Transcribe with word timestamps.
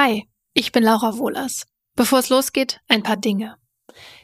Hi, 0.00 0.28
ich 0.54 0.70
bin 0.70 0.84
Laura 0.84 1.18
Wohlers. 1.18 1.66
Bevor 1.96 2.20
es 2.20 2.28
losgeht, 2.28 2.80
ein 2.86 3.02
paar 3.02 3.16
Dinge. 3.16 3.56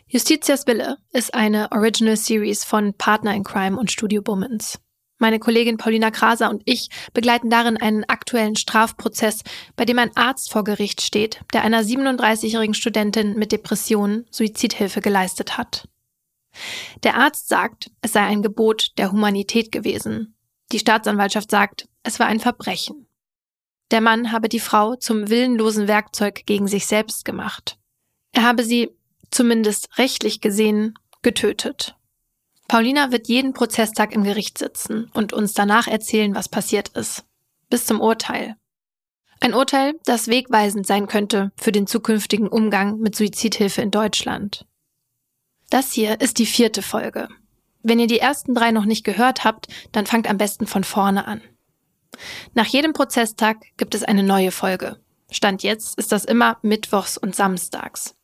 Justitias 0.07 0.69
Wille 0.69 0.99
ist 1.11 1.35
eine 1.35 1.73
Original 1.73 2.17
Series 2.17 2.63
von 2.63 2.95
Partner 2.95 3.35
in 3.35 3.43
Crime 3.43 3.77
und 3.77 3.91
Studio 3.91 4.23
Bummens. 4.23 4.79
Meine 5.19 5.41
Kollegin 5.41 5.77
Paulina 5.77 6.13
Kraser 6.13 6.49
und 6.49 6.63
ich 6.65 6.91
begleiten 7.13 7.51
darin 7.51 7.77
einen 7.77 8.05
aktuellen 8.05 8.55
Strafprozess, 8.55 9.43
bei 9.75 9.85
dem 9.85 9.99
ein 9.99 10.17
Arzt 10.17 10.53
vor 10.53 10.63
Gericht 10.63 11.01
steht, 11.03 11.41
der 11.53 11.63
einer 11.63 11.83
37-jährigen 11.83 12.75
Studentin 12.75 13.35
mit 13.35 13.51
Depressionen 13.51 14.27
Suizidhilfe 14.31 15.01
geleistet 15.01 15.59
hat. 15.59 15.89
Der 17.03 17.17
Arzt 17.17 17.49
sagt, 17.49 17.91
es 18.01 18.13
sei 18.13 18.21
ein 18.21 18.43
Gebot 18.43 18.97
der 18.97 19.11
Humanität 19.11 19.73
gewesen. 19.73 20.37
Die 20.71 20.79
Staatsanwaltschaft 20.79 21.51
sagt, 21.51 21.89
es 22.05 22.21
war 22.21 22.29
ein 22.29 22.39
Verbrechen. 22.39 23.09
Der 23.91 24.01
Mann 24.01 24.33
habe 24.33 24.49
die 24.49 24.61
Frau 24.61 24.97
zum 24.97 25.29
willenlosen 25.29 25.89
Werkzeug 25.89 26.47
gegen 26.47 26.69
sich 26.69 26.87
selbst 26.87 27.25
gemacht. 27.25 27.79
Er 28.33 28.43
habe 28.43 28.65
sie, 28.65 28.91
zumindest 29.31 29.99
rechtlich 29.99 30.41
gesehen, 30.41 30.95
getötet. 31.23 31.97
Paulina 32.69 33.13
wird 33.13 33.29
jeden 33.29 33.53
Prozesstag 33.53 34.13
im 34.13 34.25
Gericht 34.25 34.59
sitzen 34.59 35.11
und 35.15 35.33
uns 35.33 35.53
danach 35.53 35.87
erzählen, 35.87 36.35
was 36.35 36.49
passiert 36.49 36.89
ist. 36.91 37.25
Bis 37.69 37.87
zum 37.87 38.01
Urteil. 38.01 38.57
Ein 39.41 39.55
Urteil, 39.55 39.95
das 40.05 40.29
wegweisend 40.29 40.87
sein 40.87 41.07
könnte 41.07 41.53
für 41.57 41.73
den 41.73 41.87
zukünftigen 41.87 42.49
Umgang 42.49 42.99
mit 42.99 43.15
Suizidhilfe 43.15 43.83
in 43.83 43.91
Deutschland. 43.91 44.67
Das 45.71 45.93
hier 45.93 46.21
ist 46.21 46.39
die 46.39 46.47
vierte 46.47 46.83
Folge. 46.83 47.29
Wenn 47.83 47.99
ihr 47.99 48.07
die 48.07 48.19
ersten 48.19 48.55
drei 48.55 48.71
noch 48.71 48.87
nicht 48.87 49.05
gehört 49.05 49.45
habt, 49.45 49.69
dann 49.93 50.07
fangt 50.07 50.29
am 50.29 50.39
besten 50.39 50.67
von 50.67 50.85
vorne 50.85 51.27
an. 51.27 51.43
Nach 52.55 52.67
jedem 52.67 52.93
Prozesstag 52.93 53.59
gibt 53.77 53.95
es 53.95 54.05
eine 54.05 54.23
neue 54.23 54.51
Folge. 54.51 54.99
Stand 55.31 55.63
jetzt 55.63 55.99
ist 55.99 56.13
das 56.13 56.25
immer 56.25 56.59
Mittwochs 56.63 57.19
und 57.19 57.35
Samstags. 57.35 58.15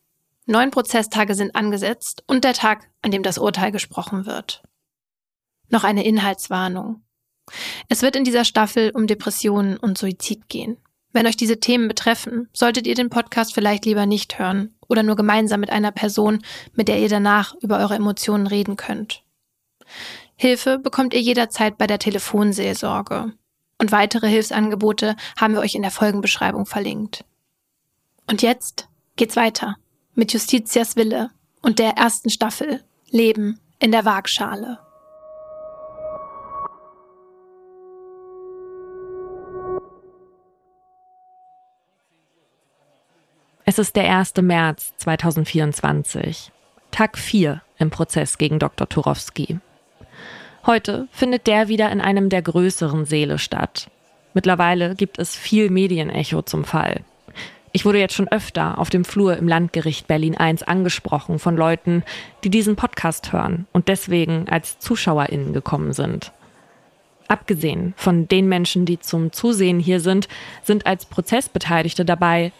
Neun 0.46 0.70
Prozesstage 0.70 1.34
sind 1.34 1.54
angesetzt 1.54 2.24
und 2.26 2.44
der 2.44 2.54
Tag, 2.54 2.88
an 3.02 3.10
dem 3.10 3.22
das 3.22 3.38
Urteil 3.38 3.72
gesprochen 3.72 4.26
wird. 4.26 4.62
Noch 5.68 5.84
eine 5.84 6.04
Inhaltswarnung. 6.04 7.02
Es 7.88 8.02
wird 8.02 8.16
in 8.16 8.24
dieser 8.24 8.44
Staffel 8.44 8.90
um 8.90 9.06
Depressionen 9.06 9.76
und 9.76 9.98
Suizid 9.98 10.48
gehen. 10.48 10.76
Wenn 11.12 11.26
euch 11.26 11.36
diese 11.36 11.58
Themen 11.58 11.88
betreffen, 11.88 12.48
solltet 12.52 12.86
ihr 12.86 12.94
den 12.94 13.10
Podcast 13.10 13.52
vielleicht 13.54 13.84
lieber 13.84 14.06
nicht 14.06 14.38
hören 14.38 14.74
oder 14.88 15.02
nur 15.02 15.16
gemeinsam 15.16 15.60
mit 15.60 15.70
einer 15.70 15.90
Person, 15.90 16.42
mit 16.74 16.88
der 16.88 17.00
ihr 17.00 17.08
danach 17.08 17.54
über 17.60 17.78
eure 17.78 17.94
Emotionen 17.94 18.46
reden 18.46 18.76
könnt. 18.76 19.24
Hilfe 20.36 20.78
bekommt 20.78 21.14
ihr 21.14 21.20
jederzeit 21.20 21.78
bei 21.78 21.86
der 21.86 21.98
Telefonseelsorge. 21.98 23.32
Und 23.80 23.92
weitere 23.92 24.28
Hilfsangebote 24.28 25.16
haben 25.40 25.54
wir 25.54 25.60
euch 25.60 25.74
in 25.74 25.80
der 25.80 25.90
Folgenbeschreibung 25.90 26.66
verlinkt. 26.66 27.24
Und 28.26 28.42
jetzt 28.42 28.90
geht's 29.16 29.36
weiter 29.36 29.76
mit 30.14 30.34
Justitias 30.34 30.96
Wille 30.96 31.30
und 31.62 31.78
der 31.78 31.92
ersten 31.92 32.28
Staffel 32.28 32.84
Leben 33.08 33.58
in 33.78 33.90
der 33.90 34.04
Waagschale. 34.04 34.78
Es 43.64 43.78
ist 43.78 43.96
der 43.96 44.14
1. 44.14 44.34
März 44.42 44.92
2024, 44.98 46.52
Tag 46.90 47.16
4 47.16 47.62
im 47.78 47.88
Prozess 47.88 48.36
gegen 48.36 48.58
Dr. 48.58 48.86
Turowski. 48.86 49.58
Heute 50.66 51.08
findet 51.10 51.46
der 51.46 51.68
wieder 51.68 51.90
in 51.90 52.00
einem 52.00 52.28
der 52.28 52.42
größeren 52.42 53.06
Säle 53.06 53.38
statt. 53.38 53.90
Mittlerweile 54.34 54.94
gibt 54.94 55.18
es 55.18 55.34
viel 55.34 55.70
Medienecho 55.70 56.42
zum 56.42 56.64
Fall. 56.64 57.00
Ich 57.72 57.84
wurde 57.84 57.98
jetzt 57.98 58.14
schon 58.14 58.28
öfter 58.28 58.78
auf 58.78 58.90
dem 58.90 59.04
Flur 59.04 59.36
im 59.36 59.48
Landgericht 59.48 60.06
Berlin 60.06 60.36
I 60.40 60.56
angesprochen 60.66 61.38
von 61.38 61.56
Leuten, 61.56 62.02
die 62.44 62.50
diesen 62.50 62.76
Podcast 62.76 63.32
hören 63.32 63.66
und 63.72 63.88
deswegen 63.88 64.48
als 64.48 64.78
ZuschauerInnen 64.80 65.52
gekommen 65.52 65.92
sind. 65.92 66.32
Abgesehen 67.28 67.94
von 67.96 68.26
den 68.26 68.48
Menschen, 68.48 68.86
die 68.86 68.98
zum 68.98 69.32
Zusehen 69.32 69.78
hier 69.78 70.00
sind, 70.00 70.28
sind 70.64 70.84
als 70.84 71.06
Prozessbeteiligte 71.06 72.04
dabei 72.04 72.52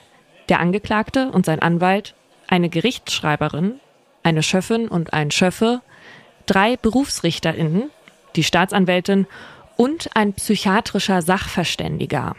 der 0.48 0.60
Angeklagte 0.60 1.30
und 1.30 1.44
sein 1.44 1.60
Anwalt, 1.60 2.14
eine 2.46 2.68
Gerichtsschreiberin, 2.68 3.80
eine 4.22 4.42
Schöffin 4.42 4.88
und 4.88 5.12
ein 5.12 5.32
Schöffe, 5.32 5.82
drei 6.50 6.76
BerufsrichterInnen, 6.76 7.90
die 8.34 8.42
Staatsanwältin 8.42 9.26
und 9.76 10.10
ein 10.14 10.32
psychiatrischer 10.32 11.22
Sachverständiger. 11.22 12.34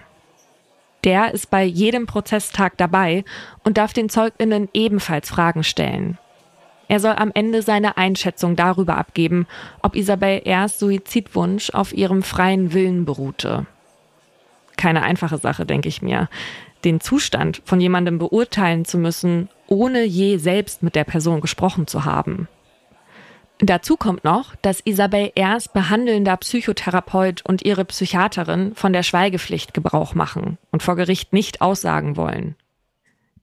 Der 1.05 1.33
ist 1.33 1.49
bei 1.49 1.63
jedem 1.63 2.07
Prozesstag 2.07 2.77
dabei 2.77 3.23
und 3.63 3.77
darf 3.77 3.93
den 3.93 4.09
ZeugInnen 4.09 4.67
ebenfalls 4.73 5.29
Fragen 5.29 5.63
stellen. 5.63 6.17
Er 6.89 6.99
soll 6.99 7.13
am 7.13 7.31
Ende 7.33 7.61
seine 7.61 7.95
Einschätzung 7.95 8.57
darüber 8.57 8.97
abgeben, 8.97 9.47
ob 9.81 9.95
Isabel 9.95 10.41
R.'s 10.43 10.77
Suizidwunsch 10.77 11.69
auf 11.69 11.93
ihrem 11.93 12.21
freien 12.21 12.73
Willen 12.73 13.05
beruhte. 13.05 13.65
Keine 14.75 15.03
einfache 15.03 15.37
Sache, 15.37 15.65
denke 15.65 15.87
ich 15.87 16.01
mir. 16.01 16.27
Den 16.83 16.99
Zustand 16.99 17.61
von 17.63 17.79
jemandem 17.79 18.17
beurteilen 18.17 18.83
zu 18.83 18.97
müssen, 18.97 19.47
ohne 19.67 20.03
je 20.03 20.35
selbst 20.35 20.83
mit 20.83 20.95
der 20.95 21.05
Person 21.05 21.39
gesprochen 21.39 21.87
zu 21.87 22.03
haben. 22.03 22.49
Dazu 23.63 23.95
kommt 23.95 24.23
noch, 24.23 24.55
dass 24.63 24.81
Isabel 24.85 25.31
Ers 25.35 25.67
behandelnder 25.67 26.35
Psychotherapeut 26.35 27.43
und 27.45 27.63
ihre 27.63 27.85
Psychiaterin 27.85 28.73
von 28.73 28.91
der 28.91 29.03
Schweigepflicht 29.03 29.75
Gebrauch 29.75 30.15
machen 30.15 30.57
und 30.71 30.81
vor 30.81 30.95
Gericht 30.95 31.31
nicht 31.31 31.61
aussagen 31.61 32.17
wollen. 32.17 32.55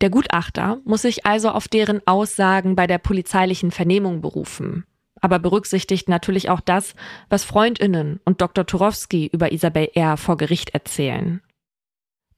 Der 0.01 0.11
Gutachter 0.11 0.79
muss 0.85 1.03
sich 1.03 1.25
also 1.25 1.51
auf 1.51 1.69
deren 1.69 2.05
Aussagen 2.07 2.75
bei 2.75 2.89
der 2.89 2.99
polizeilichen 2.99 3.71
Vernehmung 3.71 4.21
berufen, 4.21 4.85
aber 5.21 5.39
berücksichtigt 5.39 6.09
natürlich 6.09 6.51
auch 6.51 6.61
das, 6.61 6.95
was 7.29 7.45
Freundinnen 7.45 8.21
und 8.25 8.41
Dr. 8.41 8.67
Turowski 8.67 9.29
über 9.33 9.53
Isabel 9.53 9.89
R. 9.95 10.17
vor 10.17 10.37
Gericht 10.37 10.71
erzählen. 10.71 11.43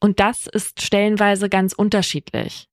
Und 0.00 0.20
das 0.20 0.46
ist 0.46 0.82
stellenweise 0.82 1.48
ganz 1.48 1.72
unterschiedlich. 1.72 2.69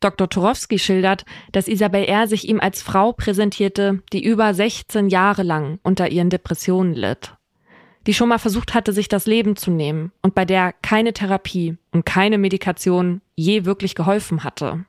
Dr. 0.00 0.28
Turowski 0.28 0.78
schildert, 0.78 1.24
dass 1.52 1.68
Isabel 1.68 2.04
R. 2.04 2.26
sich 2.26 2.48
ihm 2.48 2.58
als 2.58 2.82
Frau 2.82 3.12
präsentierte, 3.12 4.02
die 4.12 4.24
über 4.24 4.52
16 4.54 5.08
Jahre 5.08 5.42
lang 5.42 5.78
unter 5.82 6.10
ihren 6.10 6.30
Depressionen 6.30 6.94
litt. 6.94 7.36
Die 8.06 8.14
schon 8.14 8.30
mal 8.30 8.38
versucht 8.38 8.72
hatte, 8.74 8.94
sich 8.94 9.08
das 9.08 9.26
Leben 9.26 9.56
zu 9.56 9.70
nehmen 9.70 10.10
und 10.22 10.34
bei 10.34 10.46
der 10.46 10.72
keine 10.72 11.12
Therapie 11.12 11.76
und 11.92 12.06
keine 12.06 12.38
Medikation 12.38 13.20
je 13.36 13.66
wirklich 13.66 13.94
geholfen 13.94 14.42
hatte. 14.42 14.86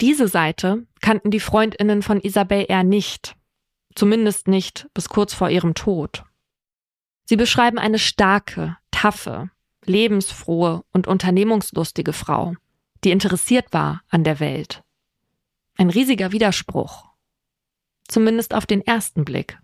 Diese 0.00 0.28
Seite 0.28 0.86
kannten 1.00 1.30
die 1.30 1.40
Freundinnen 1.40 2.02
von 2.02 2.20
Isabel 2.20 2.66
R. 2.68 2.84
nicht. 2.84 3.34
Zumindest 3.94 4.46
nicht 4.46 4.88
bis 4.94 5.08
kurz 5.08 5.34
vor 5.34 5.50
ihrem 5.50 5.74
Tod. 5.74 6.22
Sie 7.24 7.36
beschreiben 7.36 7.78
eine 7.78 7.98
starke, 7.98 8.76
taffe, 8.90 9.50
lebensfrohe 9.84 10.84
und 10.92 11.08
unternehmungslustige 11.08 12.12
Frau, 12.12 12.54
die 13.04 13.10
interessiert 13.10 13.72
war 13.72 14.02
an 14.08 14.24
der 14.24 14.40
Welt. 14.40 14.82
Ein 15.76 15.90
riesiger 15.90 16.32
Widerspruch. 16.32 17.04
Zumindest 18.08 18.54
auf 18.54 18.66
den 18.66 18.80
ersten 18.80 19.24
Blick. 19.24 19.58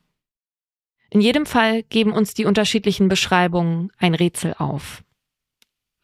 In 1.10 1.20
jedem 1.20 1.46
Fall 1.46 1.82
geben 1.84 2.12
uns 2.12 2.34
die 2.34 2.44
unterschiedlichen 2.44 3.08
Beschreibungen 3.08 3.92
ein 3.98 4.14
Rätsel 4.14 4.54
auf. 4.58 5.04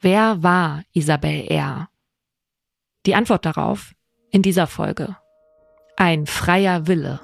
Wer 0.00 0.42
war 0.42 0.82
Isabel 0.92 1.46
R? 1.48 1.88
Die 3.06 3.14
Antwort 3.14 3.46
darauf 3.46 3.94
in 4.30 4.42
dieser 4.42 4.66
Folge. 4.66 5.16
Ein 5.96 6.26
freier 6.26 6.86
Wille. 6.86 7.20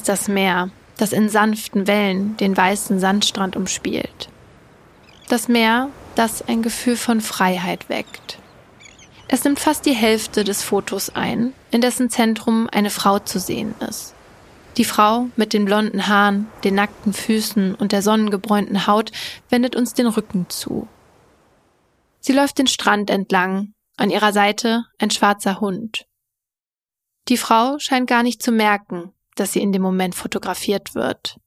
Ist 0.00 0.08
das 0.08 0.28
Meer, 0.28 0.70
das 0.96 1.12
in 1.12 1.28
sanften 1.28 1.86
Wellen 1.86 2.34
den 2.38 2.56
weißen 2.56 2.98
Sandstrand 2.98 3.54
umspielt. 3.54 4.30
Das 5.28 5.46
Meer, 5.46 5.90
das 6.14 6.40
ein 6.48 6.62
Gefühl 6.62 6.96
von 6.96 7.20
Freiheit 7.20 7.90
weckt. 7.90 8.38
Es 9.28 9.44
nimmt 9.44 9.60
fast 9.60 9.84
die 9.84 9.92
Hälfte 9.92 10.42
des 10.42 10.62
Fotos 10.62 11.10
ein, 11.10 11.52
in 11.70 11.82
dessen 11.82 12.08
Zentrum 12.08 12.66
eine 12.72 12.88
Frau 12.88 13.18
zu 13.18 13.38
sehen 13.38 13.74
ist. 13.86 14.14
Die 14.78 14.86
Frau 14.86 15.26
mit 15.36 15.52
den 15.52 15.66
blonden 15.66 16.06
Haaren, 16.06 16.48
den 16.64 16.76
nackten 16.76 17.12
Füßen 17.12 17.74
und 17.74 17.92
der 17.92 18.00
sonnengebräunten 18.00 18.86
Haut 18.86 19.12
wendet 19.50 19.76
uns 19.76 19.92
den 19.92 20.06
Rücken 20.06 20.46
zu. 20.48 20.88
Sie 22.20 22.32
läuft 22.32 22.56
den 22.56 22.68
Strand 22.68 23.10
entlang, 23.10 23.74
an 23.98 24.08
ihrer 24.08 24.32
Seite 24.32 24.86
ein 24.98 25.10
schwarzer 25.10 25.60
Hund. 25.60 26.06
Die 27.28 27.36
Frau 27.36 27.78
scheint 27.78 28.08
gar 28.08 28.22
nicht 28.22 28.42
zu 28.42 28.50
merken, 28.50 29.12
dass 29.40 29.52
sie 29.52 29.62
in 29.62 29.72
dem 29.72 29.82
Moment 29.82 30.14
fotografiert 30.14 30.94
wird. 30.94 31.40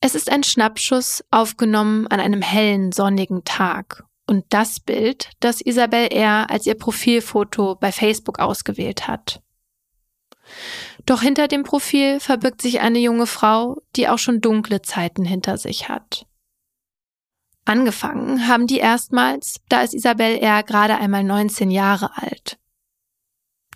Es 0.00 0.14
ist 0.14 0.30
ein 0.30 0.42
Schnappschuss 0.42 1.24
aufgenommen 1.30 2.06
an 2.06 2.20
einem 2.20 2.40
hellen, 2.40 2.92
sonnigen 2.92 3.44
Tag 3.44 4.04
und 4.26 4.44
das 4.50 4.80
Bild, 4.80 5.30
das 5.40 5.60
Isabel 5.60 6.08
R. 6.08 6.50
als 6.50 6.66
ihr 6.66 6.76
Profilfoto 6.76 7.74
bei 7.74 7.92
Facebook 7.92 8.38
ausgewählt 8.38 9.08
hat. 9.08 9.42
Doch 11.04 11.22
hinter 11.22 11.48
dem 11.48 11.62
Profil 11.62 12.20
verbirgt 12.20 12.62
sich 12.62 12.80
eine 12.80 12.98
junge 12.98 13.26
Frau, 13.26 13.82
die 13.96 14.08
auch 14.08 14.18
schon 14.18 14.40
dunkle 14.40 14.82
Zeiten 14.82 15.24
hinter 15.24 15.58
sich 15.58 15.88
hat. 15.88 16.26
Angefangen 17.64 18.48
haben 18.48 18.66
die 18.66 18.78
erstmals, 18.78 19.60
da 19.68 19.82
ist 19.82 19.92
Isabel 19.92 20.36
R. 20.36 20.62
gerade 20.62 20.96
einmal 20.96 21.22
19 21.22 21.70
Jahre 21.70 22.16
alt. 22.16 22.58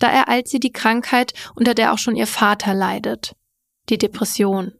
Da 0.03 0.09
ereilt 0.09 0.49
sie 0.49 0.59
die 0.59 0.73
Krankheit, 0.73 1.33
unter 1.55 1.73
der 1.73 1.93
auch 1.93 1.97
schon 1.97 2.17
ihr 2.17 2.27
Vater 2.27 2.73
leidet, 2.73 3.37
die 3.87 3.97
Depression. 3.97 4.73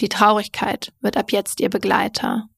Die 0.00 0.08
Traurigkeit 0.08 0.94
wird 1.00 1.18
ab 1.18 1.30
jetzt 1.30 1.60
ihr 1.60 1.68
Begleiter. 1.68 2.48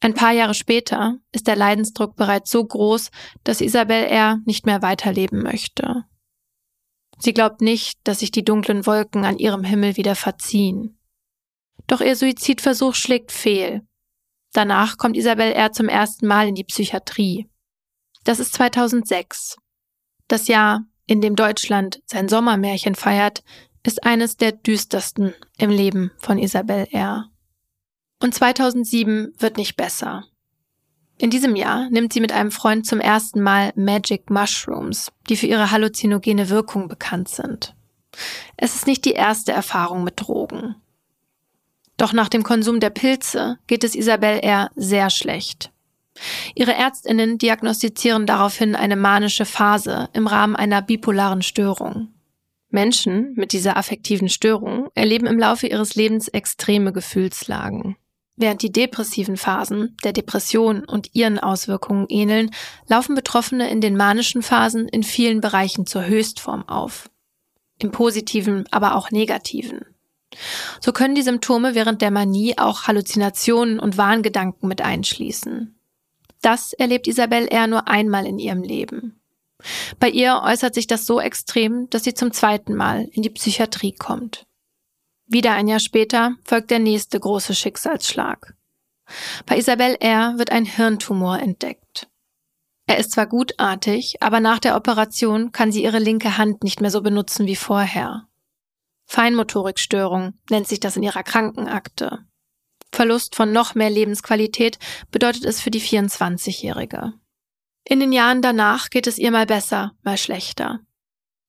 Ein 0.00 0.14
paar 0.14 0.32
Jahre 0.32 0.54
später 0.54 1.18
ist 1.30 1.46
der 1.46 1.54
Leidensdruck 1.54 2.16
bereits 2.16 2.50
so 2.50 2.64
groß, 2.64 3.12
dass 3.44 3.60
Isabel 3.60 4.06
R. 4.06 4.38
nicht 4.44 4.66
mehr 4.66 4.82
weiterleben 4.82 5.40
möchte. 5.40 6.02
Sie 7.20 7.32
glaubt 7.32 7.60
nicht, 7.60 8.00
dass 8.02 8.18
sich 8.18 8.32
die 8.32 8.44
dunklen 8.44 8.84
Wolken 8.84 9.24
an 9.24 9.38
ihrem 9.38 9.62
Himmel 9.62 9.96
wieder 9.96 10.16
verziehen. 10.16 10.98
Doch 11.86 12.00
ihr 12.00 12.16
Suizidversuch 12.16 12.96
schlägt 12.96 13.30
fehl. 13.30 13.86
Danach 14.52 14.96
kommt 14.96 15.16
Isabel 15.16 15.52
R. 15.52 15.70
zum 15.70 15.88
ersten 15.88 16.26
Mal 16.26 16.48
in 16.48 16.56
die 16.56 16.64
Psychiatrie. 16.64 17.48
Das 18.24 18.40
ist 18.40 18.52
2006. 18.54 19.58
Das 20.28 20.46
Jahr, 20.46 20.84
in 21.08 21.20
dem 21.20 21.34
Deutschland 21.34 22.00
sein 22.06 22.28
Sommermärchen 22.28 22.94
feiert, 22.94 23.42
ist 23.82 24.04
eines 24.04 24.36
der 24.36 24.52
düstersten 24.52 25.34
im 25.56 25.70
Leben 25.70 26.12
von 26.18 26.38
Isabel 26.38 26.86
R. 26.92 27.30
Und 28.22 28.34
2007 28.34 29.32
wird 29.38 29.56
nicht 29.56 29.76
besser. 29.76 30.24
In 31.16 31.30
diesem 31.30 31.56
Jahr 31.56 31.88
nimmt 31.90 32.12
sie 32.12 32.20
mit 32.20 32.30
einem 32.30 32.52
Freund 32.52 32.86
zum 32.86 33.00
ersten 33.00 33.40
Mal 33.40 33.72
Magic 33.74 34.30
Mushrooms, 34.30 35.10
die 35.28 35.36
für 35.36 35.46
ihre 35.46 35.70
halluzinogene 35.70 36.48
Wirkung 36.50 36.86
bekannt 36.86 37.28
sind. 37.28 37.74
Es 38.56 38.76
ist 38.76 38.86
nicht 38.86 39.04
die 39.04 39.12
erste 39.12 39.52
Erfahrung 39.52 40.04
mit 40.04 40.20
Drogen. 40.20 40.76
Doch 41.96 42.12
nach 42.12 42.28
dem 42.28 42.44
Konsum 42.44 42.80
der 42.80 42.90
Pilze 42.90 43.58
geht 43.66 43.82
es 43.82 43.96
Isabel 43.96 44.38
R. 44.40 44.70
sehr 44.76 45.10
schlecht. 45.10 45.72
Ihre 46.54 46.74
Ärztinnen 46.74 47.38
diagnostizieren 47.38 48.26
daraufhin 48.26 48.74
eine 48.74 48.96
manische 48.96 49.44
Phase 49.44 50.08
im 50.12 50.26
Rahmen 50.26 50.56
einer 50.56 50.82
bipolaren 50.82 51.42
Störung. 51.42 52.08
Menschen 52.70 53.32
mit 53.34 53.52
dieser 53.52 53.76
affektiven 53.76 54.28
Störung 54.28 54.88
erleben 54.94 55.26
im 55.26 55.38
Laufe 55.38 55.66
ihres 55.66 55.94
Lebens 55.94 56.28
extreme 56.28 56.92
Gefühlslagen. 56.92 57.96
Während 58.36 58.62
die 58.62 58.70
depressiven 58.70 59.36
Phasen 59.36 59.96
der 60.04 60.12
Depression 60.12 60.84
und 60.84 61.14
ihren 61.14 61.40
Auswirkungen 61.40 62.06
ähneln, 62.08 62.50
laufen 62.86 63.16
Betroffene 63.16 63.68
in 63.68 63.80
den 63.80 63.96
manischen 63.96 64.42
Phasen 64.42 64.86
in 64.86 65.02
vielen 65.02 65.40
Bereichen 65.40 65.86
zur 65.86 66.06
Höchstform 66.06 66.68
auf. 66.68 67.10
Im 67.80 67.90
positiven, 67.90 68.64
aber 68.70 68.94
auch 68.94 69.10
negativen. 69.10 69.80
So 70.80 70.92
können 70.92 71.14
die 71.14 71.22
Symptome 71.22 71.74
während 71.74 72.02
der 72.02 72.10
Manie 72.10 72.56
auch 72.58 72.86
Halluzinationen 72.86 73.80
und 73.80 73.96
Wahngedanken 73.96 74.68
mit 74.68 74.82
einschließen. 74.82 75.77
Das 76.40 76.72
erlebt 76.72 77.06
Isabel 77.06 77.48
eher 77.50 77.66
nur 77.66 77.88
einmal 77.88 78.26
in 78.26 78.38
ihrem 78.38 78.62
Leben. 78.62 79.20
Bei 79.98 80.08
ihr 80.08 80.40
äußert 80.44 80.74
sich 80.74 80.86
das 80.86 81.04
so 81.04 81.20
extrem, 81.20 81.90
dass 81.90 82.04
sie 82.04 82.14
zum 82.14 82.32
zweiten 82.32 82.74
Mal 82.74 83.08
in 83.12 83.22
die 83.22 83.30
Psychiatrie 83.30 83.92
kommt. 83.92 84.46
Wieder 85.26 85.52
ein 85.52 85.68
Jahr 85.68 85.80
später 85.80 86.36
folgt 86.44 86.70
der 86.70 86.78
nächste 86.78 87.18
große 87.18 87.54
Schicksalsschlag. 87.54 88.54
Bei 89.46 89.58
Isabel 89.58 89.96
R. 90.00 90.34
wird 90.38 90.52
ein 90.52 90.64
Hirntumor 90.64 91.38
entdeckt. 91.38 92.08
Er 92.86 92.98
ist 92.98 93.12
zwar 93.12 93.26
gutartig, 93.26 94.22
aber 94.22 94.40
nach 94.40 94.58
der 94.58 94.76
Operation 94.76 95.52
kann 95.52 95.72
sie 95.72 95.82
ihre 95.82 95.98
linke 95.98 96.38
Hand 96.38 96.62
nicht 96.64 96.80
mehr 96.80 96.90
so 96.90 97.02
benutzen 97.02 97.46
wie 97.46 97.56
vorher. 97.56 98.26
Feinmotorikstörung 99.04 100.34
nennt 100.50 100.68
sich 100.68 100.80
das 100.80 100.96
in 100.96 101.02
ihrer 101.02 101.22
Krankenakte. 101.22 102.24
Verlust 102.92 103.34
von 103.34 103.52
noch 103.52 103.74
mehr 103.74 103.90
Lebensqualität 103.90 104.78
bedeutet 105.10 105.44
es 105.44 105.60
für 105.60 105.70
die 105.70 105.80
24-Jährige. 105.80 107.12
In 107.84 108.00
den 108.00 108.12
Jahren 108.12 108.42
danach 108.42 108.90
geht 108.90 109.06
es 109.06 109.18
ihr 109.18 109.30
mal 109.30 109.46
besser, 109.46 109.92
mal 110.02 110.18
schlechter. 110.18 110.80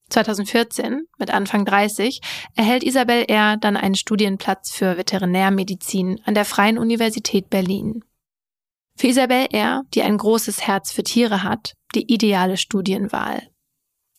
2014, 0.10 1.08
mit 1.18 1.32
Anfang 1.32 1.66
30, 1.66 2.22
erhält 2.56 2.84
Isabel 2.84 3.26
R. 3.28 3.58
dann 3.58 3.78
einen 3.78 3.96
Studienplatz 3.96 4.72
für 4.72 4.98
Veterinärmedizin 4.98 6.22
an 6.26 6.34
der 6.34 6.46
Freien 6.46 6.78
Universität 6.78 7.50
Berlin. 7.50 8.04
Für 8.96 9.08
Isabel 9.08 9.48
R., 9.52 9.84
die 9.94 10.02
ein 10.02 10.18
großes 10.18 10.66
Herz 10.66 10.92
für 10.92 11.04
Tiere 11.04 11.44
hat, 11.44 11.74
die 11.96 12.12
ideale 12.12 12.58
Studienwahl. 12.58 13.50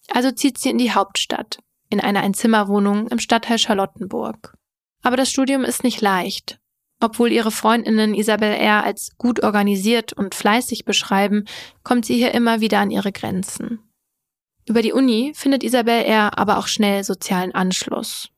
Also 0.08 0.30
zieht 0.30 0.58
sie 0.58 0.70
in 0.70 0.78
die 0.78 0.92
Hauptstadt, 0.92 1.58
in 1.88 2.00
eine 2.00 2.20
Einzimmerwohnung 2.20 3.08
im 3.08 3.18
Stadtteil 3.18 3.58
Charlottenburg. 3.58 4.56
Aber 5.02 5.16
das 5.16 5.30
Studium 5.30 5.64
ist 5.64 5.84
nicht 5.84 6.00
leicht. 6.00 6.59
Obwohl 7.00 7.32
ihre 7.32 7.50
Freundinnen 7.50 8.14
Isabel 8.14 8.52
R. 8.52 8.84
als 8.84 9.16
gut 9.16 9.42
organisiert 9.42 10.12
und 10.12 10.34
fleißig 10.34 10.84
beschreiben, 10.84 11.46
kommt 11.82 12.04
sie 12.04 12.16
hier 12.16 12.32
immer 12.34 12.60
wieder 12.60 12.78
an 12.78 12.90
ihre 12.90 13.10
Grenzen. 13.10 13.80
Über 14.68 14.82
die 14.82 14.92
Uni 14.92 15.32
findet 15.34 15.64
Isabel 15.64 16.04
R. 16.04 16.38
aber 16.38 16.58
auch 16.58 16.66
schnell 16.66 17.02
sozialen 17.02 17.54
Anschluss. 17.54 18.28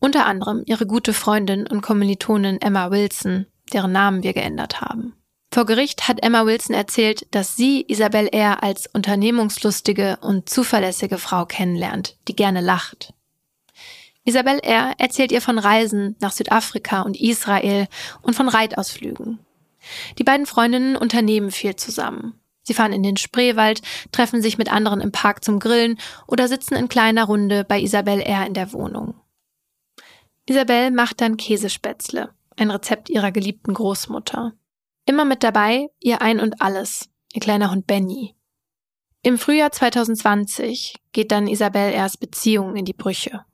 Unter 0.00 0.26
anderem 0.26 0.62
ihre 0.66 0.86
gute 0.86 1.12
Freundin 1.12 1.66
und 1.66 1.82
Kommilitonin 1.82 2.60
Emma 2.60 2.90
Wilson, 2.90 3.46
deren 3.72 3.92
Namen 3.92 4.22
wir 4.22 4.32
geändert 4.32 4.80
haben. 4.80 5.14
Vor 5.52 5.66
Gericht 5.66 6.08
hat 6.08 6.22
Emma 6.22 6.46
Wilson 6.46 6.74
erzählt, 6.74 7.26
dass 7.34 7.56
sie 7.56 7.84
Isabel 7.86 8.28
R. 8.28 8.62
als 8.62 8.86
unternehmungslustige 8.86 10.18
und 10.22 10.48
zuverlässige 10.48 11.18
Frau 11.18 11.44
kennenlernt, 11.44 12.16
die 12.26 12.34
gerne 12.34 12.62
lacht. 12.62 13.12
Isabel 14.24 14.60
R. 14.60 14.94
erzählt 14.98 15.32
ihr 15.32 15.40
von 15.40 15.58
Reisen 15.58 16.16
nach 16.20 16.32
Südafrika 16.32 17.02
und 17.02 17.20
Israel 17.20 17.88
und 18.22 18.34
von 18.34 18.48
Reitausflügen. 18.48 19.40
Die 20.18 20.24
beiden 20.24 20.46
Freundinnen 20.46 20.96
unternehmen 20.96 21.50
viel 21.50 21.74
zusammen. 21.74 22.38
Sie 22.62 22.74
fahren 22.74 22.92
in 22.92 23.02
den 23.02 23.16
Spreewald, 23.16 23.82
treffen 24.12 24.40
sich 24.40 24.58
mit 24.58 24.72
anderen 24.72 25.00
im 25.00 25.10
Park 25.10 25.42
zum 25.42 25.58
Grillen 25.58 25.98
oder 26.28 26.46
sitzen 26.46 26.74
in 26.74 26.88
kleiner 26.88 27.24
Runde 27.24 27.64
bei 27.64 27.80
Isabel 27.80 28.20
R. 28.20 28.46
in 28.46 28.54
der 28.54 28.72
Wohnung. 28.72 29.14
Isabel 30.46 30.92
macht 30.92 31.20
dann 31.20 31.36
Käsespätzle, 31.36 32.30
ein 32.56 32.70
Rezept 32.70 33.10
ihrer 33.10 33.32
geliebten 33.32 33.74
Großmutter. 33.74 34.52
Immer 35.06 35.24
mit 35.24 35.42
dabei 35.42 35.88
ihr 36.00 36.22
Ein 36.22 36.38
und 36.38 36.62
Alles, 36.62 37.08
ihr 37.32 37.40
kleiner 37.40 37.72
Hund 37.72 37.88
Benny. 37.88 38.36
Im 39.24 39.38
Frühjahr 39.38 39.72
2020 39.72 40.94
geht 41.12 41.32
dann 41.32 41.48
Isabel 41.48 41.92
R.'s 41.92 42.16
Beziehung 42.16 42.76
in 42.76 42.84
die 42.84 42.92
Brüche. 42.92 43.44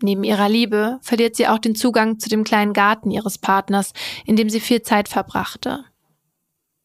Neben 0.00 0.22
ihrer 0.22 0.48
Liebe 0.48 0.98
verliert 1.02 1.34
sie 1.34 1.48
auch 1.48 1.58
den 1.58 1.74
Zugang 1.74 2.18
zu 2.18 2.28
dem 2.28 2.44
kleinen 2.44 2.72
Garten 2.72 3.10
ihres 3.10 3.38
Partners, 3.38 3.92
in 4.24 4.36
dem 4.36 4.48
sie 4.48 4.60
viel 4.60 4.82
Zeit 4.82 5.08
verbrachte. 5.08 5.84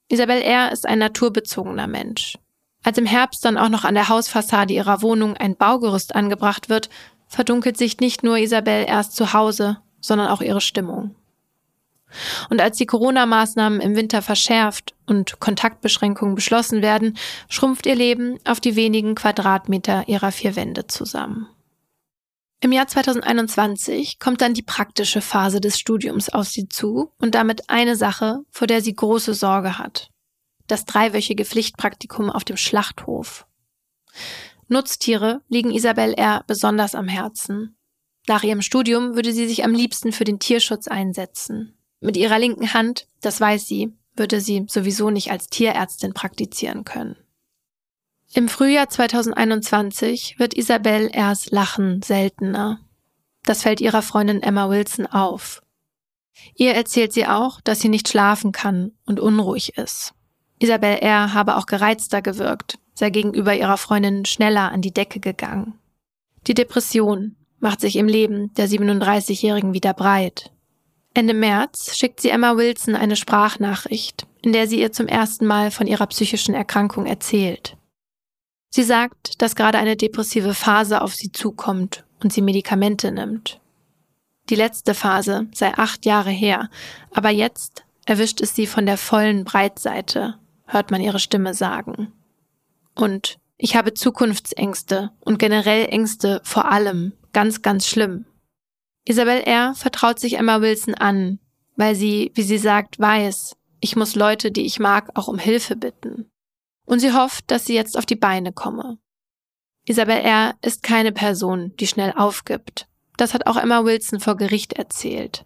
Isabel 0.10 0.41
R. 0.41 0.72
ist 0.72 0.88
ein 0.88 1.00
naturbezogener 1.00 1.88
Mensch. 1.88 2.38
Als 2.84 2.98
im 2.98 3.05
Herbst 3.05 3.46
dann 3.46 3.58
auch 3.58 3.70
noch 3.70 3.86
an 3.86 3.93
der 3.93 4.10
Hausfassade 4.10 4.74
ihrer 4.74 5.01
Wohnung 5.01 5.38
ein 5.38 5.55
Baugerüst 5.55 6.15
angebracht 6.15 6.70
wird, 6.70 6.89
verdunkelt 7.27 7.77
sich 7.77 8.00
nicht 8.00 8.24
nur 8.24 8.38
Isabel 8.38 8.86
erst 8.88 9.15
zu 9.15 9.34
Hause, 9.34 9.77
sondern 10.01 10.27
auch 10.27 10.41
ihre 10.41 10.62
Stimmung. 10.62 11.15
Und 12.50 12.62
als 12.62 12.77
die 12.77 12.86
Corona-Maßnahmen 12.86 13.79
im 13.79 13.96
Winter 13.96 14.22
verschärft 14.22 14.93
und 15.08 15.39
Kontaktbeschränkungen 15.39 16.36
beschlossen 16.36 16.82
werden, 16.82 17.17
schrumpft 17.50 17.86
ihr 17.86 17.96
Leben 17.96 18.38
auf 18.46 18.60
die 18.60 18.75
wenigen 18.75 19.15
Quadratmeter 19.15 20.08
ihrer 20.08 20.32
vier 20.32 20.55
Wände 20.55 20.86
zusammen. 20.88 21.48
Im 22.63 22.72
Jahr 22.72 22.88
2021 22.88 24.20
kommt 24.20 24.39
dann 24.39 24.53
die 24.53 24.62
praktische 24.62 25.20
Phase 25.20 25.60
des 25.60 25.77
Studiums 25.77 26.29
auf 26.29 26.48
sie 26.48 26.70
zu 26.70 27.12
und 27.20 27.36
damit 27.36 27.70
eine 27.70 27.98
Sache, 27.98 28.46
vor 28.51 28.67
der 28.67 28.82
sie 28.82 28.96
große 28.96 29.34
Sorge 29.34 29.77
hat. 29.77 30.12
Das 30.67 30.86
dreiwöchige 30.86 31.43
Pflichtpraktikum 31.43 32.29
auf 32.29 32.46
dem 32.46 32.55
Schlachthof. 32.55 33.46
Nutztiere 34.70 35.41
liegen 35.50 35.72
Isabel 35.72 36.13
R. 36.13 36.46
besonders 36.48 36.96
am 36.96 37.10
Herzen. 37.10 37.75
Nach 38.29 38.43
ihrem 38.43 38.62
Studium 38.62 39.15
würde 39.15 39.34
sie 39.34 39.50
sich 39.50 39.65
am 39.65 39.74
liebsten 39.74 40.13
für 40.13 40.24
den 40.24 40.39
Tierschutz 40.39 40.88
einsetzen. 40.88 41.77
Mit 42.00 42.15
ihrer 42.15 42.39
linken 42.39 42.74
Hand, 42.74 43.08
das 43.20 43.41
weiß 43.41 43.67
sie, 43.67 43.91
würde 44.15 44.39
sie 44.39 44.67
sowieso 44.70 45.10
nicht 45.10 45.32
als 45.32 45.48
Tierärztin 45.48 46.13
praktizieren 46.13 46.86
können. 46.86 47.17
Im 48.36 48.50
Frühjahr 48.50 48.90
2021 48.90 50.40
wird 50.40 50.56
Isabel 50.56 51.08
erst 51.13 51.52
Lachen 51.52 52.02
seltener. 52.02 52.80
Das 53.44 53.62
fällt 53.62 53.80
ihrer 53.80 54.02
Freundin 54.02 54.42
Emma 54.42 54.72
Wilson 54.72 55.06
auf. 55.06 55.62
Ihr 56.56 56.74
erzählt 56.74 57.13
sie 57.13 57.28
auch, 57.28 57.62
dass 57.62 57.80
sie 57.80 57.90
nicht 57.90 58.10
schlafen 58.10 58.52
kann 58.52 58.92
und 59.06 59.20
unruhig 59.20 59.78
ist. 59.78 60.16
Isabel 60.58 60.98
R. 60.98 61.36
habe 61.36 61.58
auch 61.58 61.68
gereizter 61.68 62.24
gewirkt, 62.24 62.80
sei 62.96 63.12
gegenüber 63.12 63.54
ihrer 63.54 63.78
Freundin 63.78 64.25
schneller 64.25 64.72
an 64.72 64.82
die 64.82 64.94
Decke 64.94 65.20
gegangen. 65.20 65.78
Die 66.48 66.56
Depression 66.56 67.36
macht 67.60 67.82
sich 67.82 67.98
im 67.98 68.08
Leben 68.08 68.52
der 68.56 68.68
37-Jährigen 68.68 69.75
wieder 69.75 69.94
breit. 69.94 70.52
Ende 71.13 71.36
März 71.36 71.96
schickt 71.96 72.20
sie 72.20 72.30
Emma 72.30 72.58
Wilson 72.58 72.96
eine 72.96 73.16
Sprachnachricht, 73.16 74.25
in 74.42 74.54
der 74.54 74.68
sie 74.68 74.80
ihr 74.80 74.92
zum 74.92 75.08
ersten 75.08 75.46
Mal 75.46 75.70
von 75.70 75.86
ihrer 75.86 76.08
psychischen 76.08 76.56
Erkrankung 76.56 77.06
erzählt. 77.06 77.78
Sie 78.75 78.82
sagt, 78.82 79.39
dass 79.39 79.56
gerade 79.56 79.77
eine 79.77 79.96
depressive 79.96 80.56
Phase 80.56 81.03
auf 81.03 81.13
sie 81.13 81.32
zukommt 81.32 82.06
und 82.24 82.34
sie 82.34 82.42
Medikamente 82.42 83.12
nimmt. 83.12 83.62
Die 84.50 84.56
letzte 84.56 84.96
Phase 84.96 85.46
sei 85.53 85.75
acht 85.75 86.08
Jahre 86.08 86.32
her, 86.32 86.72
aber 87.12 87.30
jetzt 87.30 87.86
erwischt 88.08 88.42
es 88.42 88.56
sie 88.56 88.65
von 88.65 88.88
der 88.88 88.98
vollen 88.98 89.44
Breitseite, 89.44 90.39
hört 90.65 90.89
man 90.89 91.01
ihre 91.01 91.20
Stimme 91.20 91.53
sagen. 91.53 92.13
Und 92.96 93.38
ich 93.58 93.75
habe 93.75 93.94
Zukunftsängste 93.94 95.12
und 95.20 95.38
generell 95.38 95.86
Ängste 95.89 96.42
vor 96.44 96.72
allem, 96.72 97.13
ganz, 97.32 97.62
ganz 97.62 97.86
schlimm. 97.86 98.25
Isabel 99.06 99.42
R. 99.42 99.75
vertraut 99.75 100.20
sich 100.20 100.39
Emma 100.39 100.62
Wilson 100.62 100.96
an, 100.96 101.38
weil 101.75 101.94
sie, 101.94 102.32
wie 102.34 102.42
sie 102.42 102.58
sagt, 102.58 103.00
weiß, 103.00 103.56
ich 103.82 103.96
muss 103.96 104.15
Leute, 104.15 104.51
die 104.51 104.65
ich 104.65 104.80
mag, 104.80 105.12
auch 105.13 105.27
um 105.27 105.38
Hilfe 105.38 105.75
bitten. 105.75 106.32
Und 106.86 107.00
sie 107.00 107.13
hofft, 107.13 107.50
dass 107.50 107.66
sie 107.66 107.75
jetzt 107.75 107.98
auf 107.98 108.06
die 108.06 108.16
Beine 108.16 108.52
komme. 108.52 108.98
Isabel 109.86 110.18
R. 110.18 110.56
ist 110.62 110.84
keine 110.84 111.12
Person, 111.12 111.74
die 111.80 111.88
schnell 111.88 112.13
aufgibt. 112.16 112.88
Das 113.18 113.34
hat 113.34 113.48
auch 113.48 113.58
Emma 113.58 113.84
Wilson 113.84 114.20
vor 114.20 114.38
Gericht 114.38 114.74
erzählt. 114.74 115.46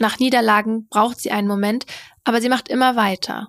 Nach 0.00 0.18
Niederlagen 0.18 0.88
braucht 0.88 1.20
sie 1.20 1.30
einen 1.30 1.48
Moment, 1.48 1.86
aber 2.24 2.40
sie 2.40 2.48
macht 2.48 2.68
immer 2.68 2.96
weiter. 2.96 3.48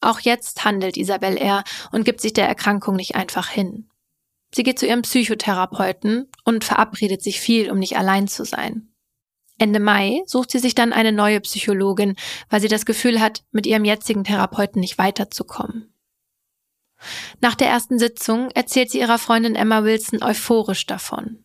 Auch 0.00 0.20
jetzt 0.20 0.64
handelt 0.64 0.96
Isabel 0.96 1.36
R. 1.36 1.64
und 1.92 2.04
gibt 2.04 2.20
sich 2.20 2.32
der 2.32 2.48
Erkrankung 2.48 2.96
nicht 2.96 3.14
einfach 3.14 3.48
hin. 3.48 3.88
Sie 4.52 4.62
geht 4.62 4.78
zu 4.78 4.86
ihrem 4.86 5.02
Psychotherapeuten 5.02 6.28
und 6.44 6.64
verabredet 6.64 7.22
sich 7.22 7.40
viel, 7.40 7.70
um 7.70 7.78
nicht 7.78 7.96
allein 7.96 8.26
zu 8.26 8.44
sein. 8.44 8.88
Ende 9.58 9.78
Mai 9.78 10.22
sucht 10.26 10.50
sie 10.50 10.58
sich 10.58 10.74
dann 10.74 10.92
eine 10.92 11.12
neue 11.12 11.40
Psychologin, 11.40 12.16
weil 12.48 12.60
sie 12.60 12.68
das 12.68 12.86
Gefühl 12.86 13.20
hat, 13.20 13.44
mit 13.52 13.66
ihrem 13.66 13.84
jetzigen 13.84 14.24
Therapeuten 14.24 14.80
nicht 14.80 14.98
weiterzukommen. 14.98 15.89
Nach 17.40 17.54
der 17.54 17.68
ersten 17.68 17.98
Sitzung 17.98 18.50
erzählt 18.50 18.90
sie 18.90 19.00
ihrer 19.00 19.18
Freundin 19.18 19.54
Emma 19.54 19.84
Wilson 19.84 20.22
euphorisch 20.22 20.86
davon. 20.86 21.44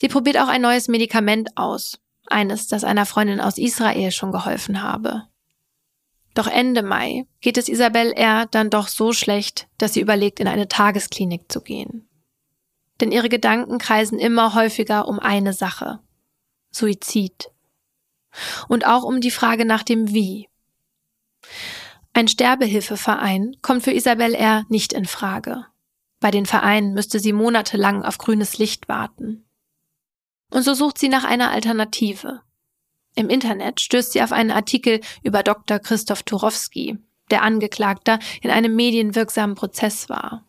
Sie 0.00 0.08
probiert 0.08 0.38
auch 0.38 0.48
ein 0.48 0.62
neues 0.62 0.88
Medikament 0.88 1.56
aus, 1.56 2.00
eines, 2.26 2.68
das 2.68 2.84
einer 2.84 3.06
Freundin 3.06 3.40
aus 3.40 3.58
Israel 3.58 4.10
schon 4.10 4.32
geholfen 4.32 4.82
habe. 4.82 5.28
Doch 6.34 6.46
Ende 6.46 6.82
Mai 6.82 7.26
geht 7.40 7.58
es 7.58 7.68
Isabel 7.68 8.12
R. 8.12 8.46
dann 8.46 8.70
doch 8.70 8.88
so 8.88 9.12
schlecht, 9.12 9.68
dass 9.78 9.92
sie 9.92 10.00
überlegt, 10.00 10.40
in 10.40 10.48
eine 10.48 10.66
Tagesklinik 10.66 11.52
zu 11.52 11.60
gehen. 11.60 12.08
Denn 13.00 13.12
ihre 13.12 13.28
Gedanken 13.28 13.78
kreisen 13.78 14.18
immer 14.18 14.54
häufiger 14.54 15.08
um 15.08 15.18
eine 15.18 15.52
Sache. 15.52 16.00
Suizid. 16.70 17.50
Und 18.68 18.86
auch 18.86 19.02
um 19.02 19.20
die 19.20 19.30
Frage 19.30 19.66
nach 19.66 19.82
dem 19.82 20.12
Wie. 20.12 20.48
Ein 22.14 22.28
Sterbehilfeverein 22.28 23.56
kommt 23.62 23.84
für 23.84 23.92
Isabel 23.92 24.34
R. 24.34 24.64
nicht 24.68 24.92
in 24.92 25.06
Frage. 25.06 25.66
Bei 26.20 26.30
den 26.30 26.46
Vereinen 26.46 26.92
müsste 26.92 27.18
sie 27.18 27.32
monatelang 27.32 28.04
auf 28.04 28.18
grünes 28.18 28.58
Licht 28.58 28.88
warten. 28.88 29.44
Und 30.50 30.62
so 30.62 30.74
sucht 30.74 30.98
sie 30.98 31.08
nach 31.08 31.24
einer 31.24 31.50
Alternative. 31.50 32.42
Im 33.14 33.30
Internet 33.30 33.80
stößt 33.80 34.12
sie 34.12 34.22
auf 34.22 34.32
einen 34.32 34.50
Artikel 34.50 35.00
über 35.22 35.42
Dr. 35.42 35.78
Christoph 35.78 36.22
Turowski, 36.22 36.98
der 37.30 37.42
Angeklagter 37.42 38.18
in 38.42 38.50
einem 38.50 38.76
medienwirksamen 38.76 39.56
Prozess 39.56 40.08
war. 40.10 40.44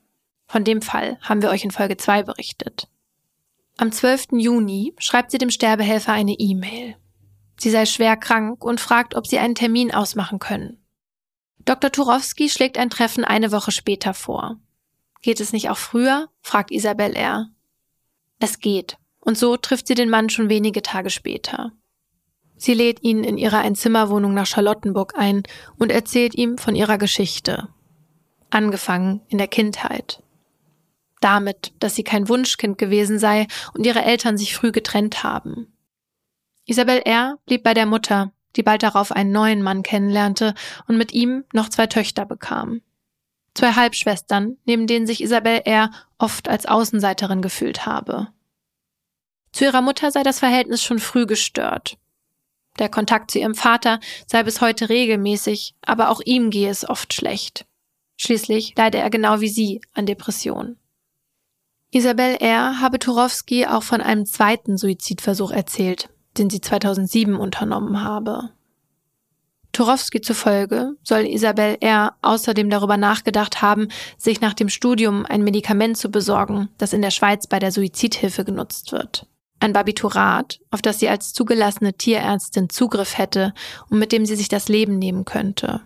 Von 0.47 0.65
dem 0.65 0.81
Fall 0.81 1.17
haben 1.21 1.41
wir 1.41 1.49
euch 1.49 1.63
in 1.63 1.71
Folge 1.71 1.95
2 1.95 2.23
berichtet. 2.23 2.89
Am 3.77 3.91
12. 3.91 4.33
Juni 4.33 4.93
schreibt 4.99 5.31
sie 5.31 5.37
dem 5.37 5.49
Sterbehelfer 5.49 6.11
eine 6.11 6.33
E-Mail. 6.33 6.95
Sie 7.57 7.71
sei 7.71 7.85
schwer 7.85 8.17
krank 8.17 8.63
und 8.63 8.81
fragt, 8.81 9.15
ob 9.15 9.25
sie 9.25 9.39
einen 9.39 9.55
Termin 9.55 9.93
ausmachen 9.93 10.39
können. 10.39 10.82
Dr. 11.65 11.91
Turowski 11.91 12.49
schlägt 12.49 12.77
ein 12.77 12.89
Treffen 12.89 13.23
eine 13.23 13.51
Woche 13.51 13.71
später 13.71 14.13
vor. 14.13 14.57
Geht 15.21 15.39
es 15.39 15.53
nicht 15.53 15.69
auch 15.69 15.77
früher? 15.77 16.29
fragt 16.41 16.71
Isabel 16.71 17.15
R. 17.15 17.49
Es 18.39 18.59
geht. 18.59 18.97
Und 19.21 19.37
so 19.37 19.55
trifft 19.55 19.87
sie 19.87 19.95
den 19.95 20.09
Mann 20.09 20.29
schon 20.29 20.49
wenige 20.49 20.81
Tage 20.81 21.09
später. 21.09 21.71
Sie 22.57 22.73
lädt 22.73 23.03
ihn 23.03 23.23
in 23.23 23.37
ihre 23.37 23.59
Einzimmerwohnung 23.59 24.33
nach 24.33 24.45
Charlottenburg 24.45 25.13
ein 25.17 25.43
und 25.77 25.91
erzählt 25.91 26.35
ihm 26.35 26.57
von 26.57 26.75
ihrer 26.75 26.97
Geschichte. 26.97 27.69
Angefangen 28.49 29.21
in 29.29 29.37
der 29.37 29.47
Kindheit. 29.47 30.21
Damit, 31.21 31.73
dass 31.79 31.95
sie 31.95 32.03
kein 32.03 32.27
Wunschkind 32.27 32.77
gewesen 32.77 33.17
sei 33.17 33.47
und 33.73 33.85
ihre 33.85 34.03
Eltern 34.03 34.37
sich 34.37 34.55
früh 34.55 34.73
getrennt 34.73 35.23
haben. 35.23 35.73
Isabel 36.65 36.99
R. 36.99 37.39
blieb 37.45 37.63
bei 37.63 37.73
der 37.73 37.85
Mutter, 37.85 38.33
die 38.55 38.63
bald 38.63 38.83
darauf 38.83 39.11
einen 39.11 39.31
neuen 39.31 39.61
Mann 39.61 39.83
kennenlernte 39.83 40.53
und 40.87 40.97
mit 40.97 41.13
ihm 41.13 41.43
noch 41.53 41.69
zwei 41.69 41.87
Töchter 41.87 42.25
bekam. 42.25 42.81
Zwei 43.55 43.73
Halbschwestern, 43.73 44.57
neben 44.65 44.87
denen 44.87 45.07
sich 45.07 45.21
Isabel 45.21 45.61
R. 45.65 45.91
oft 46.17 46.49
als 46.49 46.65
Außenseiterin 46.65 47.41
gefühlt 47.41 47.85
habe. 47.85 48.29
Zu 49.51 49.65
ihrer 49.65 49.81
Mutter 49.81 50.11
sei 50.11 50.23
das 50.23 50.39
Verhältnis 50.39 50.83
schon 50.83 50.99
früh 50.99 51.25
gestört 51.27 51.97
der 52.79 52.89
Kontakt 52.89 53.31
zu 53.31 53.39
ihrem 53.39 53.55
Vater 53.55 53.99
sei 54.25 54.43
bis 54.43 54.61
heute 54.61 54.89
regelmäßig, 54.89 55.75
aber 55.81 56.09
auch 56.09 56.21
ihm 56.25 56.49
gehe 56.49 56.69
es 56.69 56.87
oft 56.87 57.13
schlecht. 57.13 57.65
Schließlich 58.17 58.75
leide 58.77 58.97
er 58.97 59.09
genau 59.09 59.41
wie 59.41 59.49
sie 59.49 59.81
an 59.93 60.05
Depressionen. 60.05 60.77
Isabel 61.91 62.37
R. 62.39 62.79
habe 62.81 62.97
Turowski 62.97 63.67
auch 63.67 63.83
von 63.83 64.01
einem 64.01 64.25
zweiten 64.25 64.77
Suizidversuch 64.77 65.51
erzählt, 65.51 66.09
den 66.37 66.49
sie 66.49 66.61
2007 66.61 67.35
unternommen 67.35 68.03
habe. 68.03 68.49
Turowski 69.71 70.21
zufolge 70.21 70.93
soll 71.03 71.25
Isabel 71.25 71.77
R. 71.79 72.15
außerdem 72.21 72.69
darüber 72.69 72.97
nachgedacht 72.97 73.61
haben, 73.61 73.87
sich 74.17 74.39
nach 74.39 74.53
dem 74.53 74.69
Studium 74.69 75.25
ein 75.25 75.43
Medikament 75.43 75.97
zu 75.97 76.11
besorgen, 76.11 76.69
das 76.77 76.93
in 76.93 77.01
der 77.01 77.11
Schweiz 77.11 77.47
bei 77.47 77.57
der 77.57 77.71
Suizidhilfe 77.71 78.45
genutzt 78.45 78.91
wird 78.91 79.27
ein 79.63 79.73
Barbiturat, 79.73 80.59
auf 80.71 80.81
das 80.81 80.99
sie 80.99 81.07
als 81.07 81.33
zugelassene 81.33 81.93
Tierärztin 81.93 82.69
Zugriff 82.69 83.17
hätte 83.17 83.53
und 83.89 83.97
mit 83.97 84.11
dem 84.11 84.25
sie 84.25 84.35
sich 84.35 84.49
das 84.49 84.67
Leben 84.67 84.99
nehmen 84.99 85.23
könnte. 85.23 85.81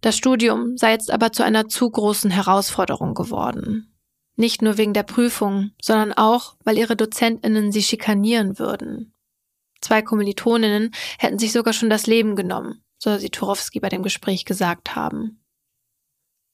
Das 0.00 0.16
Studium 0.16 0.76
sei 0.76 0.92
jetzt 0.92 1.10
aber 1.10 1.32
zu 1.32 1.42
einer 1.42 1.68
zu 1.68 1.90
großen 1.90 2.30
Herausforderung 2.30 3.14
geworden. 3.14 3.92
Nicht 4.36 4.62
nur 4.62 4.78
wegen 4.78 4.94
der 4.94 5.02
Prüfung, 5.02 5.72
sondern 5.82 6.12
auch, 6.12 6.54
weil 6.62 6.78
ihre 6.78 6.94
Dozentinnen 6.94 7.72
sie 7.72 7.82
schikanieren 7.82 8.60
würden. 8.60 9.12
Zwei 9.80 10.02
Kommilitoninnen 10.02 10.92
hätten 11.18 11.38
sich 11.38 11.52
sogar 11.52 11.72
schon 11.72 11.90
das 11.90 12.06
Leben 12.06 12.36
genommen, 12.36 12.82
soll 12.98 13.18
sie 13.18 13.30
Turowski 13.30 13.80
bei 13.80 13.88
dem 13.88 14.02
Gespräch 14.02 14.44
gesagt 14.44 14.96
haben. 14.96 15.42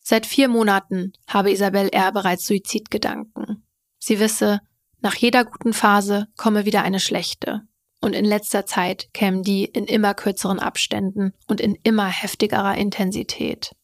Seit 0.01 0.27
vier 0.27 0.49
Monaten 0.49 1.15
habe 1.27 1.51
Isabel 1.51 1.89
R. 1.89 2.13
bereits 2.13 2.47
Suizidgedanken. 2.47 3.67
Sie 3.99 4.21
wisse, 4.21 4.61
nach 5.01 5.15
jeder 5.15 5.45
guten 5.45 5.73
Phase 5.73 6.29
komme 6.37 6.67
wieder 6.67 6.83
eine 6.83 7.01
schlechte. 7.01 7.63
Und 8.01 8.15
in 8.15 8.27
letzter 8.27 8.67
Zeit 8.67 9.09
kämen 9.15 9.43
die 9.43 9.65
in 9.65 9.87
immer 9.87 10.13
kürzeren 10.13 10.59
Abständen 10.59 11.33
und 11.47 11.63
in 11.63 11.75
immer 11.85 12.07
heftigerer 12.07 12.75
Intensität. 12.77 13.75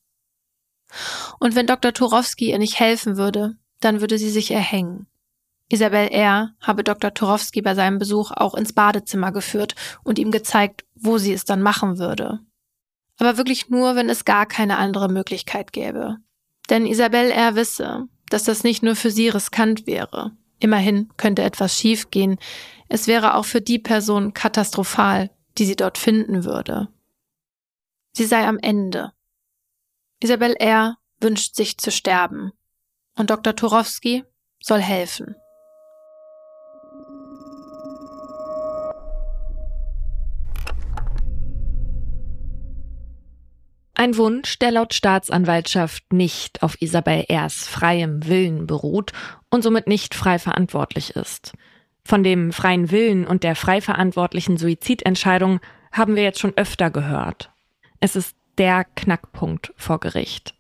Und 1.39 1.55
wenn 1.55 1.67
Dr. 1.67 1.95
Turowski 1.95 2.51
ihr 2.51 2.59
nicht 2.59 2.79
helfen 2.79 3.17
würde, 3.17 3.57
dann 3.81 4.03
würde 4.03 4.19
sie 4.19 4.31
sich 4.31 4.51
erhängen. 4.51 5.07
Isabel 5.71 6.09
R. 6.09 6.55
habe 6.61 6.85
Dr. 6.85 7.15
Turowski 7.15 7.63
bei 7.63 7.75
seinem 7.75 7.99
Besuch 7.99 8.33
auch 8.33 8.55
ins 8.55 8.73
Badezimmer 8.73 9.33
geführt 9.33 9.75
und 10.05 10.19
ihm 10.19 10.31
gezeigt, 10.31 10.85
wo 10.95 11.17
sie 11.17 11.33
es 11.33 11.45
dann 11.45 11.63
machen 11.63 11.99
würde. 11.99 12.41
Aber 13.19 13.39
wirklich 13.39 13.71
nur, 13.71 13.97
wenn 13.97 14.11
es 14.11 14.25
gar 14.25 14.47
keine 14.47 14.77
andere 14.77 15.09
Möglichkeit 15.09 15.73
gäbe. 15.73 16.19
Denn 16.69 16.87
Isabel 16.87 17.31
R. 17.31 17.55
wisse, 17.55 18.09
dass 18.29 18.45
das 18.45 18.65
nicht 18.65 18.83
nur 18.83 18.97
für 18.97 19.11
sie 19.11 19.29
riskant 19.29 19.87
wäre, 19.87 20.33
Immerhin 20.61 21.09
könnte 21.17 21.43
etwas 21.43 21.77
schiefgehen. 21.77 22.39
Es 22.89 23.07
wäre 23.07 23.35
auch 23.35 23.47
für 23.47 23.63
die 23.63 23.79
Person 23.79 24.35
katastrophal, 24.35 25.31
die 25.57 25.65
sie 25.65 25.77
dort 25.77 25.97
finden 25.99 26.45
würde. 26.45 26.89
Sie 28.13 28.27
sei 28.27 28.47
am 28.47 28.59
Ende. 28.59 29.13
Isabel 30.23 30.55
R. 30.59 30.99
wünscht 31.21 31.57
sich 31.57 31.79
zu 31.79 31.91
sterben. 31.91 32.53
Und 33.17 33.31
Dr. 33.31 33.57
Turowski 33.57 34.25
soll 34.63 34.81
helfen. 34.81 35.35
Ein 44.01 44.17
Wunsch, 44.17 44.59
der 44.59 44.71
laut 44.71 44.95
Staatsanwaltschaft 44.95 46.11
nicht 46.11 46.63
auf 46.63 46.81
Isabel 46.81 47.27
R.'s 47.29 47.69
freiem 47.69 48.27
Willen 48.27 48.67
beruht 48.67 49.13
und 49.51 49.61
somit 49.61 49.89
nicht 49.89 50.15
frei 50.15 50.39
verantwortlich 50.39 51.17
ist. 51.17 51.53
Von 52.03 52.23
dem 52.23 52.51
freien 52.51 52.91
Willen 52.91 53.27
und 53.27 53.45
der 53.45 53.55
frei 53.55 53.83
verantwortlichen 53.83 54.57
Suizidentscheidung 54.57 55.61
haben 55.93 56.17
wir 56.17 56.23
jetzt 56.23 56.39
schon 56.39 56.57
öfter 56.57 56.91
gehört. 56.91 57.51
Es 58.01 58.17
ist 58.17 58.35
der 58.57 58.87
Knackpunkt 58.97 59.75
vor 59.77 60.01
Gericht. 60.01 60.55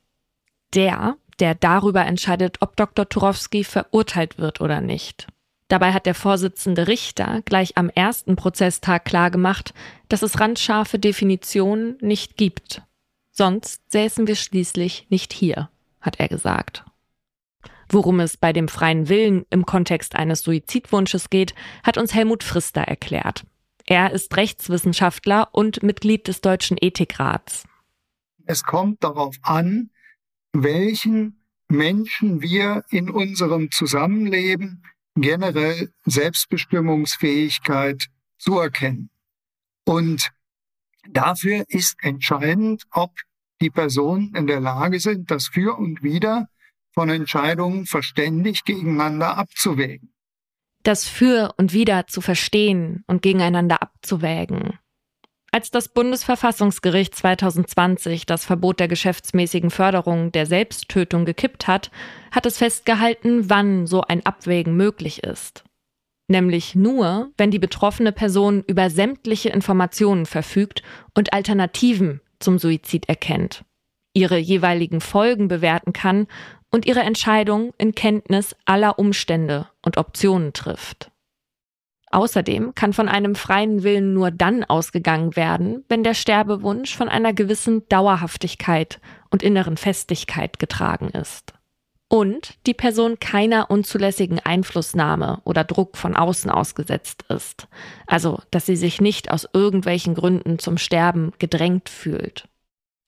Der, 0.74 1.16
der 1.38 1.54
darüber 1.54 2.04
entscheidet, 2.04 2.58
ob 2.60 2.76
Dr. 2.76 3.08
Turowski 3.08 3.64
verurteilt 3.64 4.36
wird 4.36 4.60
oder 4.60 4.82
nicht. 4.82 5.28
Dabei 5.68 5.94
hat 5.94 6.04
der 6.04 6.14
Vorsitzende 6.14 6.88
Richter 6.88 7.40
gleich 7.46 7.78
am 7.78 7.88
ersten 7.88 8.36
Prozesstag 8.36 9.06
klargemacht, 9.06 9.72
dass 10.10 10.20
es 10.20 10.40
randscharfe 10.40 10.98
Definitionen 10.98 11.96
nicht 12.02 12.36
gibt. 12.36 12.82
Sonst 13.30 13.80
säßen 13.90 14.26
wir 14.26 14.36
schließlich 14.36 15.06
nicht 15.08 15.32
hier, 15.32 15.70
hat 16.00 16.20
er 16.20 16.28
gesagt. 16.28 16.84
Worum 17.88 18.20
es 18.20 18.36
bei 18.36 18.52
dem 18.52 18.68
freien 18.68 19.08
Willen 19.08 19.46
im 19.50 19.66
Kontext 19.66 20.14
eines 20.14 20.42
Suizidwunsches 20.42 21.30
geht, 21.30 21.54
hat 21.82 21.98
uns 21.98 22.14
Helmut 22.14 22.44
Frister 22.44 22.82
erklärt. 22.82 23.44
Er 23.84 24.12
ist 24.12 24.36
Rechtswissenschaftler 24.36 25.48
und 25.52 25.82
Mitglied 25.82 26.28
des 26.28 26.40
Deutschen 26.40 26.76
Ethikrats. 26.80 27.64
Es 28.46 28.62
kommt 28.62 29.02
darauf 29.02 29.36
an, 29.42 29.90
welchen 30.52 31.40
Menschen 31.68 32.42
wir 32.42 32.84
in 32.90 33.10
unserem 33.10 33.70
Zusammenleben 33.70 34.82
generell 35.16 35.92
Selbstbestimmungsfähigkeit 36.04 38.06
zu 38.38 38.58
erkennen. 38.58 39.10
Und 39.84 40.30
dafür 41.12 41.64
ist 41.68 41.96
entscheidend, 42.02 42.84
ob 42.92 43.12
die 43.60 43.70
Personen 43.70 44.34
in 44.34 44.46
der 44.46 44.60
Lage 44.60 45.00
sind, 45.00 45.30
das 45.30 45.48
Für 45.48 45.76
und 45.76 46.02
Wider 46.02 46.48
von 46.92 47.10
Entscheidungen 47.10 47.86
verständig 47.86 48.64
gegeneinander 48.64 49.36
abzuwägen. 49.36 50.12
Das 50.82 51.06
Für 51.06 51.54
und 51.58 51.72
Wider 51.72 52.06
zu 52.06 52.20
verstehen 52.20 53.04
und 53.06 53.22
gegeneinander 53.22 53.82
abzuwägen. 53.82 54.78
Als 55.52 55.70
das 55.70 55.88
Bundesverfassungsgericht 55.88 57.14
2020 57.14 58.24
das 58.24 58.44
Verbot 58.44 58.78
der 58.78 58.86
geschäftsmäßigen 58.86 59.70
Förderung 59.70 60.30
der 60.30 60.46
Selbsttötung 60.46 61.24
gekippt 61.24 61.66
hat, 61.66 61.90
hat 62.30 62.46
es 62.46 62.58
festgehalten, 62.58 63.50
wann 63.50 63.86
so 63.86 64.02
ein 64.02 64.24
Abwägen 64.24 64.76
möglich 64.76 65.24
ist. 65.24 65.64
Nämlich 66.30 66.76
nur, 66.76 67.32
wenn 67.36 67.50
die 67.50 67.58
betroffene 67.58 68.12
Person 68.12 68.62
über 68.68 68.88
sämtliche 68.88 69.48
Informationen 69.48 70.26
verfügt 70.26 70.84
und 71.12 71.32
Alternativen 71.32 72.20
zum 72.38 72.56
Suizid 72.56 73.08
erkennt, 73.08 73.64
ihre 74.14 74.38
jeweiligen 74.38 75.00
Folgen 75.00 75.48
bewerten 75.48 75.92
kann 75.92 76.28
und 76.70 76.86
ihre 76.86 77.00
Entscheidung 77.00 77.74
in 77.78 77.96
Kenntnis 77.96 78.54
aller 78.64 78.96
Umstände 79.00 79.66
und 79.84 79.96
Optionen 79.96 80.52
trifft. 80.52 81.10
Außerdem 82.12 82.76
kann 82.76 82.92
von 82.92 83.08
einem 83.08 83.34
freien 83.34 83.82
Willen 83.82 84.14
nur 84.14 84.30
dann 84.30 84.62
ausgegangen 84.62 85.34
werden, 85.34 85.84
wenn 85.88 86.04
der 86.04 86.14
Sterbewunsch 86.14 86.96
von 86.96 87.08
einer 87.08 87.32
gewissen 87.32 87.88
Dauerhaftigkeit 87.88 89.00
und 89.30 89.42
inneren 89.42 89.76
Festigkeit 89.76 90.60
getragen 90.60 91.08
ist. 91.08 91.54
Und 92.10 92.58
die 92.66 92.74
Person 92.74 93.20
keiner 93.20 93.70
unzulässigen 93.70 94.40
Einflussnahme 94.40 95.40
oder 95.44 95.64
Druck 95.64 95.96
von 95.96 96.16
außen 96.16 96.50
ausgesetzt 96.50 97.24
ist. 97.28 97.68
Also, 98.06 98.42
dass 98.50 98.66
sie 98.66 98.76
sich 98.76 99.00
nicht 99.00 99.30
aus 99.30 99.48
irgendwelchen 99.52 100.14
Gründen 100.14 100.58
zum 100.58 100.76
Sterben 100.76 101.32
gedrängt 101.38 101.88
fühlt. 101.88 102.48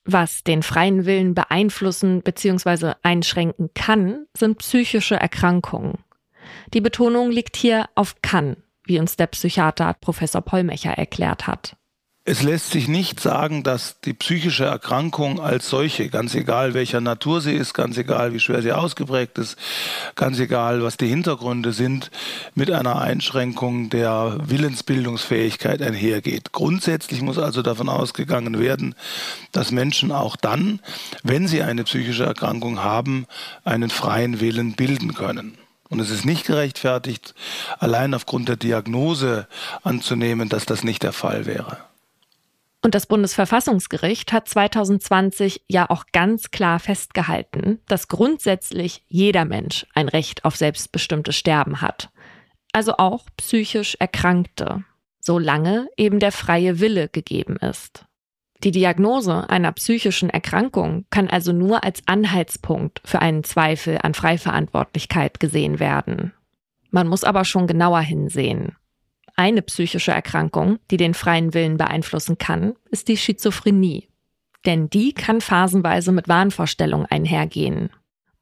Was 0.05 0.45
den 0.45 0.63
freien 0.63 1.05
Willen 1.05 1.35
beeinflussen 1.35 2.23
bzw. 2.23 2.93
einschränken 3.03 3.71
kann, 3.75 4.27
sind 4.37 4.59
psychische 4.59 5.17
Erkrankungen. 5.17 5.99
Die 6.73 6.81
Betonung 6.81 7.31
liegt 7.31 7.57
hier 7.57 7.87
auf 7.95 8.23
kann 8.23 8.57
wie 8.85 8.99
uns 8.99 9.17
der 9.17 9.27
Psychiater 9.29 9.95
Professor 9.95 10.43
Pollmecher 10.43 10.93
erklärt 10.93 11.47
hat. 11.47 11.77
Es 12.25 12.45
lässt 12.45 12.71
sich 12.71 12.87
nicht 12.87 13.19
sagen, 13.19 13.65
dass 13.65 13.99
die 13.99 14.13
psychische 14.13 14.65
Erkrankung 14.65 15.41
als 15.41 15.69
solche, 15.69 16.09
ganz 16.09 16.37
egal 16.37 16.73
welcher 16.73 17.01
Natur 17.01 17.41
sie 17.41 17.53
ist, 17.53 17.75
ganz 17.75 17.99
egal 17.99 18.33
wie 18.33 18.39
schwer 18.39 18.63
sie 18.63 18.71
ausgeprägt 18.71 19.39
ist, 19.39 19.59
ganz 20.15 20.39
egal 20.39 20.85
was 20.85 20.97
die 20.97 21.09
Hintergründe 21.09 21.73
sind, 21.73 22.13
mit 22.55 22.71
einer 22.71 23.01
Einschränkung 23.01 23.91
der 23.91 24.37
Willensbildungsfähigkeit 24.41 25.83
einhergeht. 25.83 26.53
Grundsätzlich 26.53 27.23
muss 27.23 27.39
also 27.39 27.61
davon 27.61 27.89
ausgegangen 27.89 28.61
werden, 28.61 28.95
dass 29.51 29.73
Menschen 29.73 30.13
auch 30.13 30.37
dann, 30.37 30.79
wenn 31.25 31.49
sie 31.49 31.63
eine 31.63 31.83
psychische 31.83 32.25
Erkrankung 32.25 32.85
haben, 32.85 33.27
einen 33.65 33.91
freien 33.91 34.39
Willen 34.39 34.75
bilden 34.75 35.15
können. 35.15 35.59
Und 35.89 35.99
es 35.99 36.11
ist 36.11 36.25
nicht 36.25 36.47
gerechtfertigt, 36.47 37.35
allein 37.81 38.15
aufgrund 38.15 38.49
der 38.49 38.57
Diagnose 38.57 39.49
anzunehmen, 39.83 40.49
dass 40.49 40.67
das 40.67 40.85
nicht 40.85 41.03
der 41.03 41.13
Fall 41.13 41.47
wäre. 41.47 41.79
Und 42.85 42.97
das 42.97 43.07
Bundesverfassungsgericht 43.07 44.33
hat 44.33 44.49
2020 44.49 45.65
ja 45.69 45.89
auch 45.89 46.05
ganz 46.13 46.51
klar 46.51 46.81
festgehalten, 46.81 47.81
dass 47.87 48.09
grundsätzlich 48.09 49.05
jeder 49.09 49.45
Mensch 49.45 49.87
ein 49.95 50.09
Recht 50.09 50.45
auf 50.45 50.57
selbstbestimmtes 50.57 51.37
Sterben 51.37 51.81
hat. 51.81 52.11
Also 52.73 52.95
auch 52.99 53.27
psychisch 53.37 53.97
Erkrankte, 54.01 54.85
solange 55.21 55.89
eben 55.97 56.19
der 56.19 56.33
freie 56.33 56.81
Wille 56.81 57.09
gegeben 57.09 57.57
ist. 57.57 58.05
Die 58.65 58.73
Diagnose 58.73 59.49
einer 59.49 59.73
psychischen 59.73 60.31
Erkrankung 60.31 61.05
kann 61.11 61.29
also 61.29 61.53
nur 61.53 61.85
als 61.85 62.03
Anhaltspunkt 62.07 63.01
für 63.05 63.21
einen 63.21 63.45
Zweifel 63.45 63.99
an 64.03 64.15
Freiverantwortlichkeit 64.15 65.41
gesehen 65.41 65.79
werden. 65.79 66.33
Man 66.91 67.09
muss 67.09 67.25
aber 67.25 67.45
schon 67.45 67.67
genauer 67.67 68.01
hinsehen. 68.01 68.77
Eine 69.43 69.63
psychische 69.63 70.13
Erkrankung, 70.13 70.79
die 70.93 70.97
den 70.97 71.15
freien 71.15 71.53
Willen 71.53 71.77
beeinflussen 71.77 72.39
kann, 72.39 72.77
ist 72.93 73.09
die 73.09 73.17
Schizophrenie. 73.17 74.07
Denn 74.65 74.89
die 74.89 75.15
kann 75.15 75.41
phasenweise 75.41 76.13
mit 76.13 76.29
Wahnvorstellungen 76.29 77.07
einhergehen. 77.07 77.91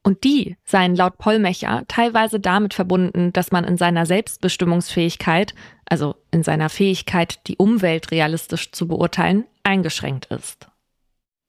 Und 0.03 0.23
die 0.23 0.57
seien 0.63 0.95
laut 0.95 1.17
Pollmecher 1.17 1.85
teilweise 1.87 2.39
damit 2.39 2.75
verbunden, 2.75 3.33
dass 3.33 3.51
man 3.51 3.63
in 3.63 3.77
seiner 3.77 4.05
Selbstbestimmungsfähigkeit, 4.05 5.55
also 5.85 6.17
in 6.29 6.43
seiner 6.43 6.69
Fähigkeit, 6.69 7.47
die 7.47 7.57
Umwelt 7.57 8.11
realistisch 8.11 8.71
zu 8.71 8.87
beurteilen, 8.87 9.45
eingeschränkt 9.63 10.27
ist. 10.27 10.67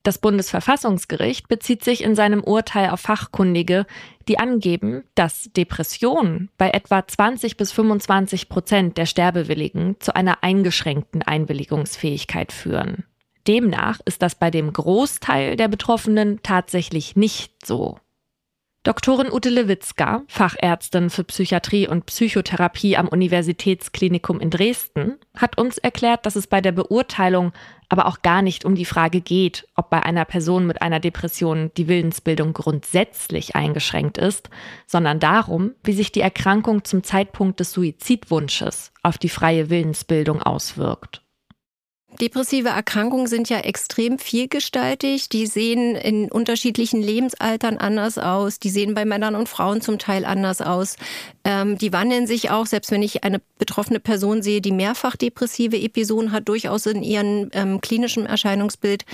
Das 0.03 0.19
Bundesverfassungsgericht 0.19 1.49
bezieht 1.49 1.85
sich 1.85 2.03
in 2.03 2.17
seinem 2.17 2.43
Urteil 2.43 2.91
auf 2.91 3.01
Fachkundige, 3.01 3.87
die 4.27 4.39
angeben, 4.39 5.05
dass 5.15 5.51
Depressionen 5.57 6.51
bei 6.59 6.71
etwa 6.71 7.07
20 7.07 7.57
bis 7.57 7.71
25 7.71 8.49
Prozent 8.49 8.99
der 8.99 9.07
Sterbewilligen 9.07 9.97
zu 10.01 10.17
einer 10.17 10.43
eingeschränkten 10.43 11.23
Einwilligungsfähigkeit 11.23 12.53
führen. 12.53 13.05
Demnach 13.47 14.01
ist 14.05 14.23
das 14.23 14.35
bei 14.35 14.51
dem 14.51 14.73
Großteil 14.73 15.57
der 15.57 15.69
Betroffenen 15.69 16.41
tatsächlich 16.43 17.17
nicht 17.17 17.65
so. 17.65 17.99
Doktorin 18.85 19.31
Ute 19.31 19.49
Lewitzka, 19.49 20.23
Fachärztin 20.27 21.09
für 21.09 21.23
Psychiatrie 21.23 21.87
und 21.87 22.05
Psychotherapie 22.07 22.97
am 22.97 23.07
Universitätsklinikum 23.07 24.41
in 24.41 24.51
Dresden, 24.51 25.19
hat 25.37 25.57
uns 25.57 25.79
erklärt, 25.79 26.27
dass 26.27 26.35
es 26.35 26.49
bei 26.49 26.61
der 26.61 26.73
Beurteilung 26.73 27.53
aber 27.89 28.07
auch 28.07 28.23
gar 28.23 28.43
nicht 28.43 28.65
um 28.65 28.75
die 28.75 28.85
Frage 28.85 29.21
geht, 29.21 29.69
ob 29.77 29.89
bei 29.89 30.03
einer 30.03 30.25
Person 30.25 30.67
mit 30.67 30.83
einer 30.83 30.99
Depression 30.99 31.71
die 31.77 31.87
Willensbildung 31.87 32.55
grundsätzlich 32.55 33.55
eingeschränkt 33.55 34.19
ist, 34.19 34.51
sondern 34.89 35.21
darum, 35.21 35.75
wie 35.85 35.93
sich 35.93 36.11
die 36.11 36.21
Erkrankung 36.21 36.83
zum 36.83 37.05
Zeitpunkt 37.05 37.61
des 37.61 37.71
Suizidwunsches 37.71 38.91
auf 39.05 39.17
die 39.17 39.29
freie 39.29 39.71
Willensbildung 39.71 40.43
auswirkt. 40.43 41.22
Depressive 42.21 42.69
Erkrankungen 42.69 43.27
sind 43.27 43.49
ja 43.49 43.59
extrem 43.59 44.19
vielgestaltig. 44.19 45.29
Die 45.29 45.47
sehen 45.47 45.97
in 45.97 46.31
unterschiedlichen 46.31 47.03
Lebensaltern 47.03 47.79
anders 47.79 48.19
aus. 48.19 48.59
Die 48.59 48.71
sehen 48.71 48.95
bei 48.95 49.05
Männern 49.05 49.35
und 49.35 49.49
Frauen 49.49 49.81
zum 49.81 49.99
Teil 49.99 50.25
anders 50.25 50.61
aus. 50.61 50.97
Ähm, 51.45 51.79
die 51.79 51.93
wandeln 51.93 52.27
sich 52.27 52.51
auch, 52.51 52.67
selbst 52.67 52.91
wenn 52.91 53.03
ich 53.03 53.25
eine 53.25 53.41
betroffene 53.59 53.99
Person 53.99 54.43
sehe, 54.43 54.61
die 54.61 54.73
mehrfach 54.73 55.17
depressive 55.17 55.77
Episoden 55.77 56.33
hat, 56.33 56.49
durchaus 56.49 56.87
in 56.87 57.03
ihrem 57.03 57.49
ähm, 57.53 57.81
klinischen 57.81 58.27
Erscheinungsbild. 58.27 59.05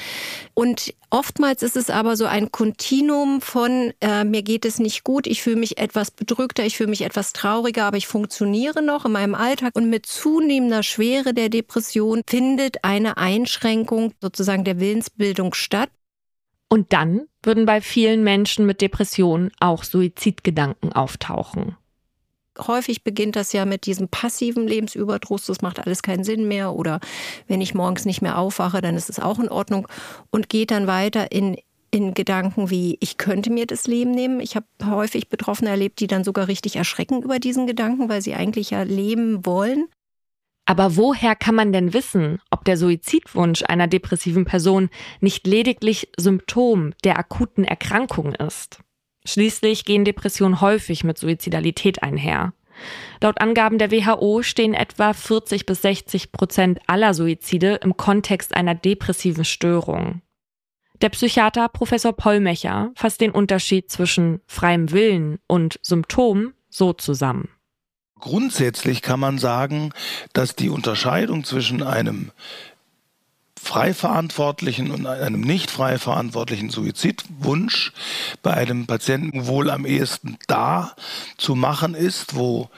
Und 0.54 0.94
oftmals 1.10 1.62
ist 1.62 1.76
es 1.76 1.88
aber 1.90 2.16
so 2.16 2.26
ein 2.26 2.52
Kontinuum 2.52 3.40
von, 3.40 3.92
äh, 4.00 4.24
mir 4.24 4.42
geht 4.42 4.64
es 4.64 4.78
nicht 4.78 5.04
gut, 5.04 5.26
ich 5.26 5.42
fühle 5.42 5.56
mich 5.56 5.78
etwas 5.78 6.10
bedrückter, 6.10 6.64
ich 6.66 6.76
fühle 6.76 6.90
mich 6.90 7.02
etwas 7.02 7.32
trauriger, 7.32 7.84
aber 7.84 7.96
ich 7.96 8.06
funktioniere 8.06 8.82
noch 8.82 9.06
in 9.06 9.12
meinem 9.12 9.34
Alltag. 9.34 9.74
Und 9.74 9.88
mit 9.88 10.04
zunehmender 10.04 10.82
Schwere 10.82 11.32
der 11.32 11.48
Depression 11.48 12.22
findet 12.26 12.84
eine 12.88 13.18
Einschränkung 13.18 14.14
sozusagen 14.20 14.64
der 14.64 14.80
Willensbildung 14.80 15.52
statt. 15.52 15.90
Und 16.70 16.92
dann 16.92 17.26
würden 17.42 17.66
bei 17.66 17.80
vielen 17.80 18.24
Menschen 18.24 18.66
mit 18.66 18.80
Depressionen 18.80 19.50
auch 19.60 19.84
Suizidgedanken 19.84 20.92
auftauchen 20.92 21.76
häufig 22.66 23.04
beginnt 23.04 23.36
das 23.36 23.52
ja 23.52 23.64
mit 23.64 23.86
diesem 23.86 24.08
passiven 24.08 24.66
Lebensüberdruss, 24.66 25.46
das 25.46 25.62
macht 25.62 25.78
alles 25.78 26.02
keinen 26.02 26.24
Sinn 26.24 26.48
mehr 26.48 26.74
oder 26.74 26.98
wenn 27.46 27.60
ich 27.60 27.72
morgens 27.72 28.04
nicht 28.04 28.20
mehr 28.20 28.36
aufwache, 28.36 28.80
dann 28.80 28.96
ist 28.96 29.08
es 29.08 29.20
auch 29.20 29.38
in 29.38 29.48
Ordnung 29.48 29.86
und 30.30 30.48
geht 30.48 30.72
dann 30.72 30.88
weiter 30.88 31.30
in 31.30 31.56
in 31.90 32.12
Gedanken 32.12 32.68
wie, 32.68 32.98
ich 33.00 33.16
könnte 33.16 33.50
mir 33.50 33.66
das 33.66 33.86
Leben 33.86 34.10
nehmen. 34.10 34.40
Ich 34.40 34.56
habe 34.56 34.66
häufig 34.84 35.30
Betroffene 35.30 35.70
erlebt, 35.70 36.00
die 36.00 36.06
dann 36.06 36.22
sogar 36.22 36.46
richtig 36.46 36.76
erschrecken 36.76 37.22
über 37.22 37.38
diesen 37.38 37.66
Gedanken, 37.66 38.10
weil 38.10 38.20
sie 38.20 38.34
eigentlich 38.34 38.70
ja 38.70 38.82
leben 38.82 39.46
wollen. 39.46 39.88
Aber 40.68 40.96
woher 40.96 41.34
kann 41.34 41.54
man 41.54 41.72
denn 41.72 41.94
wissen, 41.94 42.42
ob 42.50 42.66
der 42.66 42.76
Suizidwunsch 42.76 43.62
einer 43.66 43.86
depressiven 43.86 44.44
Person 44.44 44.90
nicht 45.18 45.46
lediglich 45.46 46.10
Symptom 46.18 46.92
der 47.04 47.18
akuten 47.18 47.64
Erkrankung 47.64 48.34
ist? 48.34 48.80
Schließlich 49.24 49.86
gehen 49.86 50.04
Depressionen 50.04 50.60
häufig 50.60 51.04
mit 51.04 51.16
Suizidalität 51.16 52.02
einher. 52.02 52.52
Laut 53.22 53.40
Angaben 53.40 53.78
der 53.78 53.90
WHO 53.90 54.42
stehen 54.42 54.74
etwa 54.74 55.14
40 55.14 55.64
bis 55.64 55.80
60 55.80 56.32
Prozent 56.32 56.80
aller 56.86 57.14
Suizide 57.14 57.76
im 57.76 57.96
Kontext 57.96 58.54
einer 58.54 58.74
depressiven 58.74 59.46
Störung. 59.46 60.20
Der 61.00 61.08
Psychiater 61.08 61.70
Professor 61.70 62.12
Pollmecher 62.12 62.92
fasst 62.94 63.22
den 63.22 63.30
Unterschied 63.30 63.90
zwischen 63.90 64.42
freiem 64.46 64.92
Willen 64.92 65.38
und 65.46 65.80
Symptom 65.80 66.52
so 66.68 66.92
zusammen. 66.92 67.48
Grundsätzlich 68.18 69.02
kann 69.02 69.20
man 69.20 69.38
sagen, 69.38 69.92
dass 70.32 70.56
die 70.56 70.68
Unterscheidung 70.68 71.44
zwischen 71.44 71.82
einem 71.82 72.32
frei 73.60 73.92
verantwortlichen 73.92 74.90
und 74.90 75.06
einem 75.06 75.40
nicht 75.40 75.70
frei 75.70 75.98
verantwortlichen 75.98 76.70
Suizidwunsch 76.70 77.92
bei 78.42 78.54
einem 78.54 78.86
Patienten 78.86 79.46
wohl 79.46 79.70
am 79.70 79.84
ehesten 79.84 80.38
da 80.46 80.94
zu 81.36 81.54
machen 81.54 81.94
ist, 81.94 82.34
wo 82.34 82.70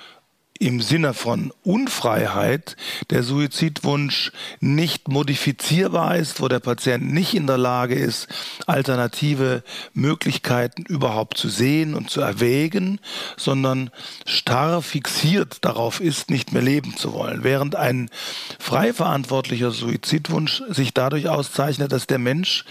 im 0.61 0.83
Sinne 0.83 1.15
von 1.15 1.53
Unfreiheit 1.65 2.77
der 3.09 3.23
Suizidwunsch 3.23 4.31
nicht 4.61 5.09
modifizierbar 5.09 6.17
ist, 6.17 6.41
wo 6.41 6.49
der 6.49 6.61
Patient 6.61 7.13
nicht 7.13 7.35
in 7.35 7.47
der 7.47 7.57
Lage 7.57 7.95
ist, 7.95 8.29
alternative 8.67 9.65
Möglichkeiten 9.95 10.83
überhaupt 10.83 11.39
zu 11.39 11.49
sehen 11.49 11.95
und 11.95 12.11
zu 12.11 12.21
erwägen, 12.21 13.01
sondern 13.39 13.91
starr 14.27 14.83
fixiert 14.83 15.65
darauf 15.65 15.99
ist, 15.99 16.29
nicht 16.29 16.53
mehr 16.53 16.63
leben 16.63 16.95
zu 16.95 17.15
wollen. 17.15 17.43
Während 17.43 17.75
ein 17.75 18.11
frei 18.59 18.93
verantwortlicher 18.93 19.71
Suizidwunsch 19.71 20.63
sich 20.69 20.93
dadurch 20.93 21.31
auszeichnet, 21.31 21.91
dass 21.91 22.07
der 22.07 22.19
Mensch, 22.19 22.67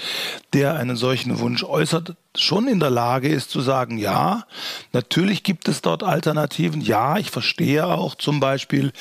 der 0.54 0.76
einen 0.76 0.96
solchen 0.96 1.40
Wunsch 1.40 1.64
äußert, 1.64 2.16
schon 2.38 2.68
in 2.68 2.80
der 2.80 2.90
Lage 2.90 3.28
ist 3.28 3.50
zu 3.50 3.62
sagen, 3.62 3.98
ja, 3.98 4.46
natürlich 4.94 5.44
gibt 5.44 5.68
es 5.68 5.82
dort 5.82 6.04
Alternativen. 6.04 6.82
Ja, 6.82 7.18
ich 7.18 7.32
verstehe 7.32 7.88
auch 7.88 8.16
zum 8.16 8.40
Beispiel, 8.40 8.92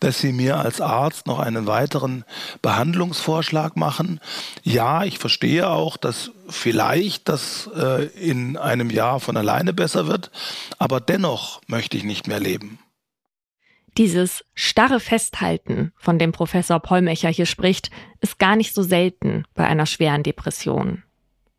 dass 0.00 0.18
Sie 0.18 0.32
mir 0.32 0.58
als 0.58 0.80
Arzt 0.80 1.26
noch 1.26 1.38
einen 1.38 1.66
weiteren 1.66 2.24
Behandlungsvorschlag 2.62 3.76
machen. 3.76 4.20
Ja, 4.62 5.04
ich 5.04 5.18
verstehe 5.18 5.68
auch, 5.68 5.96
dass 5.96 6.30
vielleicht 6.48 7.28
das 7.28 7.68
äh, 7.76 8.06
in 8.06 8.56
einem 8.56 8.90
Jahr 8.90 9.20
von 9.20 9.36
alleine 9.36 9.74
besser 9.74 10.06
wird, 10.06 10.30
aber 10.78 11.00
dennoch 11.00 11.60
möchte 11.66 11.96
ich 11.96 12.04
nicht 12.04 12.26
mehr 12.26 12.40
leben. 12.40 12.78
Dieses 13.98 14.44
starre 14.54 15.00
Festhalten, 15.00 15.92
von 15.96 16.18
dem 16.18 16.32
Professor 16.32 16.78
Pollmecher 16.78 17.30
hier 17.30 17.46
spricht, 17.46 17.90
ist 18.20 18.38
gar 18.38 18.54
nicht 18.54 18.74
so 18.74 18.82
selten 18.82 19.44
bei 19.54 19.66
einer 19.66 19.86
schweren 19.86 20.22
Depression. 20.22 21.02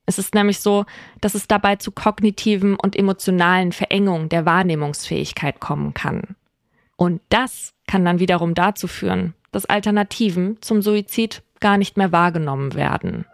Es 0.09 0.17
ist 0.17 0.33
nämlich 0.33 0.59
so, 0.59 0.87
dass 1.21 1.35
es 1.35 1.47
dabei 1.47 1.75
zu 1.75 1.91
kognitiven 1.91 2.75
und 2.75 2.95
emotionalen 2.95 3.71
Verengungen 3.71 4.27
der 4.27 4.43
Wahrnehmungsfähigkeit 4.43 5.59
kommen 5.59 5.93
kann. 5.93 6.35
Und 6.95 7.21
das 7.29 7.75
kann 7.85 8.05
dann 8.05 8.17
wiederum 8.17 8.55
dazu 8.55 8.87
führen, 8.87 9.35
dass 9.51 9.67
Alternativen 9.67 10.57
zum 10.61 10.81
Suizid 10.81 11.43
gar 11.59 11.77
nicht 11.77 11.95
mehr 11.95 12.11
wahrgenommen 12.11 12.73
werden. 12.73 13.25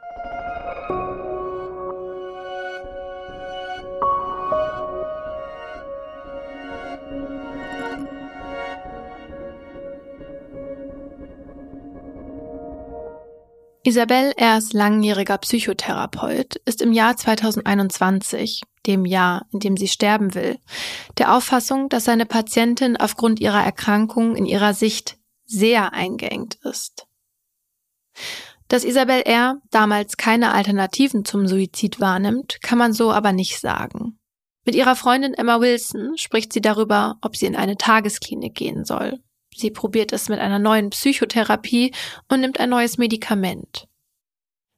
Isabel 13.88 14.34
Ers 14.36 14.74
langjähriger 14.74 15.38
Psychotherapeut 15.38 16.56
ist 16.66 16.82
im 16.82 16.92
Jahr 16.92 17.18
2021, 17.18 18.64
dem 18.88 19.06
Jahr, 19.06 19.46
in 19.52 19.60
dem 19.60 19.78
sie 19.78 19.88
sterben 19.88 20.34
will, 20.34 20.58
der 21.20 21.38
Auffassung, 21.38 21.88
dass 21.90 22.06
seine 22.06 22.26
Patientin 22.26 22.98
aufgrund 22.98 23.40
ihrer 23.40 23.64
Erkrankung 23.64 24.36
in 24.36 24.48
ihrer 24.48 24.74
Sicht 24.74 25.20
sehr 25.46 25.94
eingeengt 25.94 26.56
ist. 26.64 27.06
Dass 28.70 28.84
Isabel 28.84 29.22
R. 29.22 29.62
damals 29.70 30.18
keine 30.18 30.52
Alternativen 30.52 31.24
zum 31.24 31.48
Suizid 31.48 32.00
wahrnimmt, 32.00 32.64
kann 32.64 32.80
man 32.80 32.92
so 32.92 33.12
aber 33.12 33.34
nicht 33.34 33.60
sagen. 33.60 34.18
Mit 34.66 34.74
ihrer 34.74 34.96
Freundin 34.96 35.36
Emma 35.36 35.62
Wilson 35.62 36.18
spricht 36.18 36.54
sie 36.54 36.62
darüber, 36.62 37.20
ob 37.22 37.36
sie 37.38 37.46
in 37.46 37.56
eine 37.56 37.78
Tagesklinik 37.78 38.56
gehen 38.56 38.84
soll. 38.84 39.20
Sie 39.56 39.72
probiert 39.72 40.12
es 40.12 40.28
mit 40.28 40.40
einer 40.40 40.60
neuen 40.60 40.90
Psychotherapie 40.90 41.94
und 42.28 42.42
nimmt 42.42 42.60
ein 42.60 42.70
neues 42.70 42.98
Medikament. 42.98 43.88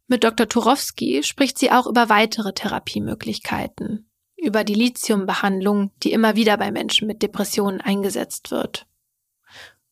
Mit 0.07 0.23
Dr. 0.23 0.47
Turowski 0.47 1.23
spricht 1.23 1.57
sie 1.57 1.71
auch 1.71 1.87
über 1.87 2.09
weitere 2.09 2.53
Therapiemöglichkeiten, 2.53 4.09
über 4.37 4.63
die 4.63 4.75
Lithiumbehandlung, 4.75 5.91
die 6.03 6.13
immer 6.13 6.35
wieder 6.35 6.57
bei 6.57 6.71
Menschen 6.71 7.07
mit 7.07 7.21
Depressionen 7.21 7.81
eingesetzt 7.81 8.51
wird. 8.51 8.87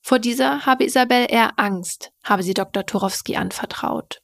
Vor 0.02 0.20
dieser 0.20 0.68
habe 0.68 0.86
Isabel 0.86 1.26
eher 1.30 1.58
Angst, 1.58 2.14
habe 2.24 2.44
sie 2.44 2.54
Dr. 2.54 2.86
Turowski 2.86 3.36
anvertraut. 3.36 4.22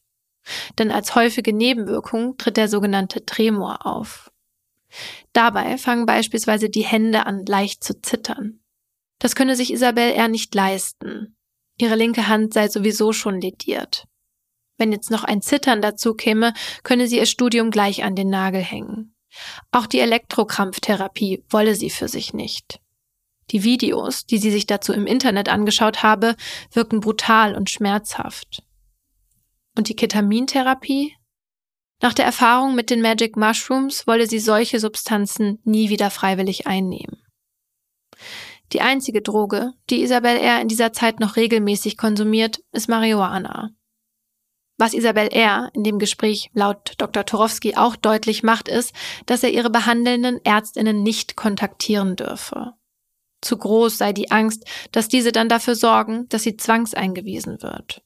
Denn 0.78 0.92
als 0.92 1.16
häufige 1.16 1.54
Nebenwirkung 1.54 2.38
tritt 2.38 2.58
der 2.58 2.68
sogenannte 2.68 3.26
Tremor 3.26 3.86
auf. 3.86 4.32
Dabei 5.34 5.78
fangen 5.78 6.06
beispielsweise 6.06 6.70
die 6.70 6.84
Hände 6.86 7.26
an 7.26 7.46
leicht 7.46 7.84
zu 7.84 8.00
zittern. 8.02 8.61
Das 9.22 9.36
könne 9.36 9.56
sich 9.56 9.72
Isabel 9.72 10.14
eher 10.14 10.28
nicht 10.28 10.54
leisten. 10.56 11.38
Ihre 11.78 11.96
linke 11.96 12.28
Hand 12.28 12.56
sei 12.56 12.68
sowieso 12.68 13.14
schon 13.14 13.40
lediert. 13.40 14.08
Wenn 14.80 14.92
jetzt 14.92 15.12
noch 15.12 15.24
ein 15.24 15.44
Zittern 15.44 15.80
dazu 15.80 16.16
käme, 16.16 16.56
könne 16.82 17.08
sie 17.08 17.18
ihr 17.18 17.28
Studium 17.28 17.70
gleich 17.70 18.04
an 18.04 18.16
den 18.16 18.32
Nagel 18.32 18.62
hängen. 18.62 19.16
Auch 19.70 19.86
die 19.86 20.00
Elektrokrampftherapie 20.00 21.44
wolle 21.52 21.76
sie 21.76 21.92
für 21.92 22.08
sich 22.08 22.34
nicht. 22.34 22.82
Die 23.52 23.64
Videos, 23.64 24.26
die 24.26 24.40
sie 24.40 24.50
sich 24.50 24.66
dazu 24.66 24.92
im 24.92 25.06
Internet 25.06 25.50
angeschaut 25.50 26.02
habe, 26.02 26.36
wirken 26.72 27.00
brutal 27.00 27.54
und 27.56 27.70
schmerzhaft. 27.70 28.64
Und 29.78 29.88
die 29.88 29.96
Ketamintherapie? 29.96 31.16
Nach 32.02 32.16
der 32.16 32.26
Erfahrung 32.26 32.74
mit 32.74 32.90
den 32.90 33.02
Magic 33.04 33.38
Mushrooms 33.38 34.08
wolle 34.08 34.26
sie 34.26 34.40
solche 34.40 34.80
Substanzen 34.80 35.60
nie 35.64 35.90
wieder 35.90 36.10
freiwillig 36.10 36.66
einnehmen. 36.66 37.21
Die 38.74 38.82
einzige 38.82 39.22
Droge, 39.22 39.74
die 39.90 40.02
Isabel 40.02 40.38
R. 40.38 40.62
in 40.62 40.68
dieser 40.68 40.94
Zeit 40.94 41.20
noch 41.20 41.36
regelmäßig 41.36 41.98
konsumiert, 41.98 42.64
ist 42.72 42.88
Marihuana. 42.88 43.72
Was 44.78 44.94
Isabel 44.94 45.28
R. 45.28 45.70
in 45.74 45.84
dem 45.84 46.00
Gespräch 46.00 46.50
laut 46.54 46.94
Dr. 46.98 47.26
Torowski 47.26 47.76
auch 47.76 47.96
deutlich 47.96 48.42
macht, 48.42 48.68
ist, 48.68 48.96
dass 49.28 49.44
er 49.44 49.52
ihre 49.52 49.70
behandelnden 49.70 50.44
Ärztinnen 50.44 51.04
nicht 51.04 51.36
kontaktieren 51.36 52.16
dürfe. 52.16 52.74
Zu 53.42 53.58
groß 53.58 53.98
sei 53.98 54.14
die 54.14 54.32
Angst, 54.32 54.66
dass 54.92 55.08
diese 55.08 55.32
dann 55.32 55.50
dafür 55.50 55.76
sorgen, 55.76 56.28
dass 56.30 56.44
sie 56.44 56.58
zwangseingewiesen 56.58 57.62
wird. 57.62 58.04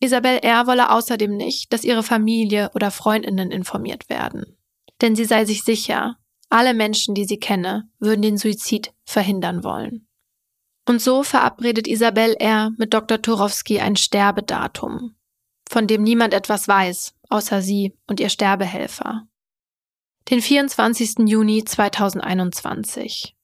Isabel 0.00 0.38
R. 0.38 0.66
wolle 0.66 0.90
außerdem 0.90 1.36
nicht, 1.36 1.72
dass 1.72 1.84
ihre 1.84 2.02
Familie 2.02 2.70
oder 2.74 2.90
Freundinnen 2.90 3.50
informiert 3.50 4.08
werden. 4.08 4.56
Denn 5.00 5.16
sie 5.16 5.24
sei 5.24 5.44
sich 5.44 5.62
sicher, 5.62 6.19
alle 6.50 6.74
Menschen, 6.74 7.14
die 7.14 7.24
sie 7.24 7.38
kenne, 7.38 7.88
würden 7.98 8.22
den 8.22 8.36
Suizid 8.36 8.92
verhindern 9.04 9.64
wollen. 9.64 10.06
Und 10.86 11.00
so 11.00 11.22
verabredet 11.22 11.86
Isabel 11.86 12.34
R. 12.34 12.72
mit 12.76 12.92
Dr. 12.92 13.22
Turowski 13.22 13.80
ein 13.80 13.96
Sterbedatum, 13.96 15.14
von 15.68 15.86
dem 15.86 16.02
niemand 16.02 16.34
etwas 16.34 16.66
weiß, 16.66 17.14
außer 17.28 17.62
sie 17.62 17.96
und 18.06 18.20
ihr 18.20 18.28
Sterbehelfer. 18.28 19.26
Den 20.28 20.42
24. 20.42 21.28
Juni 21.28 21.64
2021. 21.64 23.36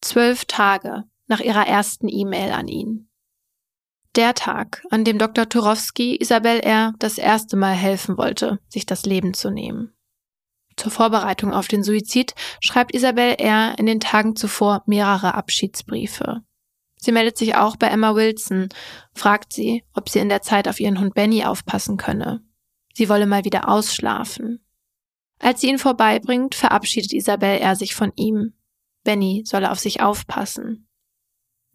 Zwölf 0.00 0.46
Tage 0.46 1.04
nach 1.26 1.40
ihrer 1.40 1.66
ersten 1.66 2.08
E-Mail 2.08 2.52
an 2.52 2.68
ihn. 2.68 3.10
Der 4.16 4.34
Tag, 4.34 4.82
an 4.90 5.04
dem 5.04 5.18
Dr. 5.18 5.48
Turowski 5.48 6.16
Isabel 6.16 6.60
R. 6.60 6.94
das 6.98 7.16
erste 7.16 7.56
Mal 7.56 7.74
helfen 7.74 8.16
wollte, 8.16 8.58
sich 8.68 8.86
das 8.86 9.06
Leben 9.06 9.34
zu 9.34 9.50
nehmen. 9.50 9.94
Zur 10.80 10.90
Vorbereitung 10.90 11.52
auf 11.52 11.68
den 11.68 11.84
Suizid 11.84 12.34
schreibt 12.58 12.94
Isabel 12.94 13.34
R. 13.34 13.78
in 13.78 13.84
den 13.84 14.00
Tagen 14.00 14.34
zuvor 14.34 14.82
mehrere 14.86 15.34
Abschiedsbriefe. 15.34 16.40
Sie 16.96 17.12
meldet 17.12 17.36
sich 17.36 17.54
auch 17.54 17.76
bei 17.76 17.88
Emma 17.88 18.14
Wilson, 18.14 18.70
fragt 19.12 19.52
sie, 19.52 19.84
ob 19.92 20.08
sie 20.08 20.20
in 20.20 20.30
der 20.30 20.40
Zeit 20.40 20.68
auf 20.68 20.80
ihren 20.80 20.98
Hund 20.98 21.12
Benny 21.12 21.44
aufpassen 21.44 21.98
könne. 21.98 22.40
Sie 22.94 23.10
wolle 23.10 23.26
mal 23.26 23.44
wieder 23.44 23.68
ausschlafen. 23.68 24.64
Als 25.38 25.60
sie 25.60 25.68
ihn 25.68 25.76
vorbeibringt, 25.76 26.54
verabschiedet 26.54 27.12
Isabel 27.12 27.58
R. 27.58 27.76
sich 27.76 27.94
von 27.94 28.12
ihm. 28.16 28.54
Benny 29.04 29.42
solle 29.44 29.72
auf 29.72 29.78
sich 29.78 30.00
aufpassen. 30.00 30.88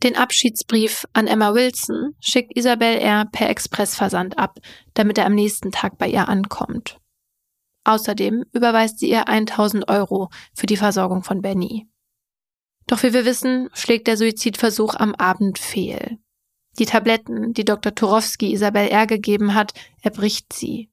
Den 0.01 0.15
Abschiedsbrief 0.15 1.05
an 1.13 1.27
Emma 1.27 1.53
Wilson 1.53 2.15
schickt 2.19 2.57
Isabel 2.57 2.97
R. 2.97 3.25
per 3.31 3.51
Expressversand 3.51 4.39
ab, 4.39 4.57
damit 4.95 5.19
er 5.19 5.27
am 5.27 5.35
nächsten 5.35 5.71
Tag 5.71 5.99
bei 5.99 6.07
ihr 6.07 6.27
ankommt. 6.27 6.99
Außerdem 7.85 8.43
überweist 8.51 8.99
sie 8.99 9.09
ihr 9.09 9.29
1000 9.29 9.87
Euro 9.87 10.29
für 10.53 10.65
die 10.65 10.77
Versorgung 10.77 11.23
von 11.23 11.41
Benny. 11.41 11.87
Doch 12.87 13.03
wie 13.03 13.13
wir 13.13 13.25
wissen, 13.25 13.69
schlägt 13.73 14.07
der 14.07 14.17
Suizidversuch 14.17 14.95
am 14.95 15.15
Abend 15.15 15.57
fehl. 15.57 16.17
Die 16.77 16.85
Tabletten, 16.85 17.53
die 17.53 17.63
Dr. 17.63 17.95
Turowski 17.95 18.51
Isabel 18.51 18.87
R. 18.89 19.07
gegeben 19.07 19.53
hat, 19.53 19.73
erbricht 20.01 20.51
sie. 20.51 20.91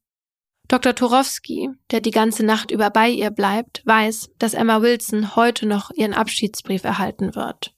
Dr. 0.69 0.95
Turowski, 0.95 1.71
der 1.91 2.01
die 2.01 2.13
ganze 2.13 2.45
Nacht 2.45 2.71
über 2.71 2.91
bei 2.91 3.09
ihr 3.09 3.31
bleibt, 3.31 3.83
weiß, 3.85 4.31
dass 4.39 4.55
Emma 4.55 4.81
Wilson 4.81 5.35
heute 5.35 5.67
noch 5.67 5.91
ihren 5.91 6.15
Abschiedsbrief 6.15 6.85
erhalten 6.85 7.35
wird. 7.35 7.75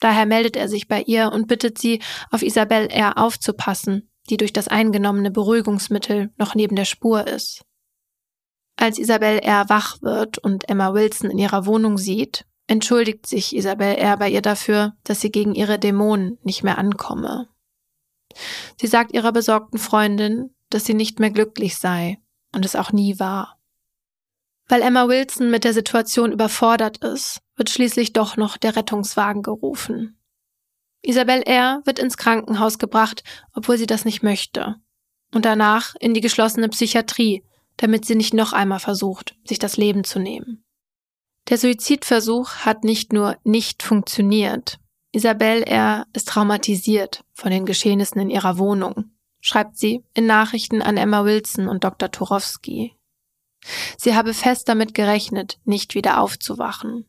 Daher 0.00 0.26
meldet 0.26 0.56
er 0.56 0.68
sich 0.68 0.86
bei 0.86 1.02
ihr 1.02 1.32
und 1.32 1.46
bittet 1.46 1.78
sie, 1.78 2.00
auf 2.30 2.42
Isabel 2.42 2.88
R. 2.88 3.18
aufzupassen, 3.18 4.10
die 4.28 4.36
durch 4.36 4.52
das 4.52 4.68
eingenommene 4.68 5.30
Beruhigungsmittel 5.30 6.30
noch 6.36 6.54
neben 6.54 6.76
der 6.76 6.84
Spur 6.84 7.26
ist. 7.26 7.62
Als 8.80 8.98
Isabel 8.98 9.40
R. 9.40 9.68
wach 9.68 10.00
wird 10.00 10.38
und 10.38 10.70
Emma 10.70 10.94
Wilson 10.94 11.30
in 11.30 11.36
ihrer 11.36 11.66
Wohnung 11.66 11.98
sieht, 11.98 12.46
entschuldigt 12.66 13.26
sich 13.26 13.54
Isabel 13.54 13.94
R. 13.96 14.16
bei 14.16 14.30
ihr 14.30 14.40
dafür, 14.40 14.94
dass 15.04 15.20
sie 15.20 15.30
gegen 15.30 15.54
ihre 15.54 15.78
Dämonen 15.78 16.38
nicht 16.44 16.62
mehr 16.62 16.78
ankomme. 16.78 17.48
Sie 18.80 18.86
sagt 18.86 19.12
ihrer 19.12 19.32
besorgten 19.32 19.78
Freundin, 19.78 20.54
dass 20.70 20.86
sie 20.86 20.94
nicht 20.94 21.20
mehr 21.20 21.30
glücklich 21.30 21.76
sei 21.76 22.22
und 22.54 22.64
es 22.64 22.74
auch 22.74 22.90
nie 22.90 23.18
war. 23.18 23.58
Weil 24.66 24.80
Emma 24.80 25.08
Wilson 25.08 25.50
mit 25.50 25.64
der 25.64 25.74
Situation 25.74 26.32
überfordert 26.32 27.04
ist, 27.04 27.42
wird 27.56 27.68
schließlich 27.68 28.14
doch 28.14 28.38
noch 28.38 28.56
der 28.56 28.76
Rettungswagen 28.76 29.42
gerufen. 29.42 30.18
Isabel 31.02 31.42
R. 31.42 31.82
wird 31.84 31.98
ins 31.98 32.16
Krankenhaus 32.16 32.78
gebracht, 32.78 33.24
obwohl 33.52 33.76
sie 33.76 33.86
das 33.86 34.06
nicht 34.06 34.22
möchte. 34.22 34.76
Und 35.34 35.44
danach 35.44 35.96
in 36.00 36.14
die 36.14 36.22
geschlossene 36.22 36.70
Psychiatrie, 36.70 37.44
damit 37.80 38.04
sie 38.04 38.14
nicht 38.14 38.34
noch 38.34 38.52
einmal 38.52 38.78
versucht, 38.78 39.34
sich 39.42 39.58
das 39.58 39.78
Leben 39.78 40.04
zu 40.04 40.18
nehmen. 40.18 40.62
Der 41.48 41.56
Suizidversuch 41.56 42.56
hat 42.56 42.84
nicht 42.84 43.14
nur 43.14 43.38
nicht 43.42 43.82
funktioniert. 43.82 44.78
Isabel 45.12 45.62
R. 45.62 46.06
ist 46.12 46.28
traumatisiert 46.28 47.24
von 47.32 47.50
den 47.50 47.64
Geschehnissen 47.64 48.20
in 48.20 48.28
ihrer 48.28 48.58
Wohnung, 48.58 49.12
schreibt 49.40 49.78
sie 49.78 50.04
in 50.12 50.26
Nachrichten 50.26 50.82
an 50.82 50.98
Emma 50.98 51.24
Wilson 51.24 51.68
und 51.68 51.82
Dr. 51.82 52.10
Turowski. 52.10 52.96
Sie 53.96 54.14
habe 54.14 54.34
fest 54.34 54.68
damit 54.68 54.92
gerechnet, 54.92 55.58
nicht 55.64 55.94
wieder 55.94 56.20
aufzuwachen. 56.20 57.06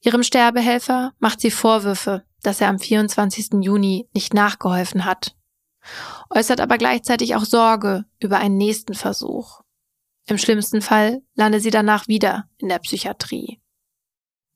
Ihrem 0.00 0.22
Sterbehelfer 0.22 1.12
macht 1.18 1.40
sie 1.40 1.50
Vorwürfe, 1.50 2.22
dass 2.40 2.60
er 2.60 2.68
am 2.68 2.78
24. 2.78 3.64
Juni 3.64 4.08
nicht 4.14 4.32
nachgeholfen 4.32 5.04
hat, 5.04 5.34
äußert 6.30 6.60
aber 6.60 6.78
gleichzeitig 6.78 7.34
auch 7.34 7.44
Sorge 7.44 8.04
über 8.20 8.38
einen 8.38 8.56
nächsten 8.56 8.94
Versuch. 8.94 9.63
Im 10.26 10.38
schlimmsten 10.38 10.80
Fall 10.80 11.22
lande 11.34 11.60
sie 11.60 11.70
danach 11.70 12.08
wieder 12.08 12.48
in 12.58 12.68
der 12.68 12.78
Psychiatrie. 12.78 13.60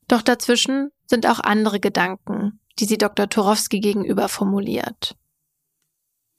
Doch 0.06 0.22
dazwischen 0.22 0.90
sind 1.06 1.26
auch 1.26 1.40
andere 1.40 1.80
Gedanken, 1.80 2.60
die 2.78 2.86
sie 2.86 2.98
Dr. 2.98 3.28
Turowski 3.28 3.80
gegenüber 3.80 4.28
formuliert. 4.28 5.16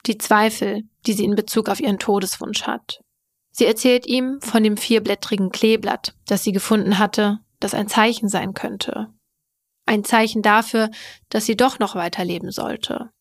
Die 0.06 0.18
Zweifel, 0.18 0.84
die 1.06 1.13
sie 1.13 1.26
in 1.26 1.36
Bezug 1.36 1.70
auf 1.70 1.80
ihren 1.80 2.00
Todeswunsch 2.00 2.63
hat. 2.63 3.04
Sie 3.52 3.65
erzählt 3.65 4.08
ihm 4.08 4.39
von 4.42 4.63
dem 4.63 4.78
vierblättrigen 4.78 5.52
Kleeblatt, 5.52 6.15
das 6.26 6.44
sie 6.44 6.52
gefunden 6.52 6.98
hatte, 6.98 7.39
das 7.60 7.74
ein 7.74 7.88
Zeichen 7.88 8.30
sein 8.30 8.54
könnte. 8.54 9.13
Ein 9.86 10.04
Zeichen 10.04 10.42
dafür, 10.42 10.89
dass 11.30 11.46
sie 11.46 11.58
doch 11.58 11.78
noch 11.80 11.96
weiterleben 11.96 12.52
sollte. 12.52 13.12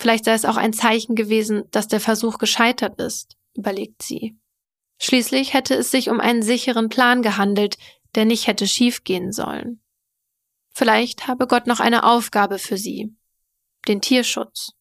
Vielleicht 0.00 0.24
sei 0.24 0.32
es 0.32 0.46
auch 0.46 0.56
ein 0.56 0.72
Zeichen 0.72 1.14
gewesen, 1.14 1.64
dass 1.72 1.86
der 1.86 2.00
Versuch 2.00 2.38
gescheitert 2.38 2.98
ist, 3.00 3.36
überlegt 3.54 4.02
sie. 4.02 4.39
Schließlich 5.02 5.54
hätte 5.54 5.74
es 5.74 5.90
sich 5.90 6.10
um 6.10 6.20
einen 6.20 6.42
sicheren 6.42 6.90
Plan 6.90 7.22
gehandelt, 7.22 7.78
der 8.14 8.26
nicht 8.26 8.46
hätte 8.46 8.68
schiefgehen 8.68 9.32
sollen. 9.32 9.80
Vielleicht 10.72 11.26
habe 11.26 11.46
Gott 11.46 11.66
noch 11.66 11.80
eine 11.80 12.04
Aufgabe 12.04 12.58
für 12.58 12.76
sie, 12.76 13.14
den 13.88 14.00
Tierschutz. 14.00 14.72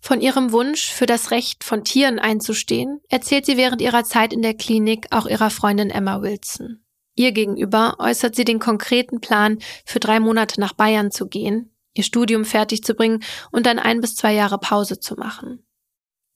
Von 0.00 0.20
ihrem 0.20 0.52
Wunsch, 0.52 0.90
für 0.90 1.06
das 1.06 1.30
Recht 1.30 1.62
von 1.62 1.84
Tieren 1.84 2.18
einzustehen, 2.18 3.00
erzählt 3.08 3.44
sie 3.44 3.56
während 3.56 3.82
ihrer 3.82 4.04
Zeit 4.04 4.32
in 4.32 4.42
der 4.42 4.54
Klinik 4.54 5.08
auch 5.10 5.26
ihrer 5.26 5.50
Freundin 5.50 5.90
Emma 5.90 6.22
Wilson. 6.22 6.84
Ihr 7.14 7.32
gegenüber 7.32 7.96
äußert 7.98 8.34
sie 8.34 8.44
den 8.44 8.60
konkreten 8.60 9.20
Plan, 9.20 9.58
für 9.84 9.98
drei 9.98 10.20
Monate 10.20 10.60
nach 10.60 10.72
Bayern 10.72 11.10
zu 11.10 11.26
gehen, 11.26 11.74
ihr 11.92 12.04
Studium 12.04 12.44
fertig 12.44 12.82
zu 12.84 12.94
bringen 12.94 13.22
und 13.50 13.66
dann 13.66 13.78
ein 13.78 14.00
bis 14.00 14.14
zwei 14.14 14.32
Jahre 14.32 14.58
Pause 14.58 15.00
zu 15.00 15.16
machen. 15.16 15.67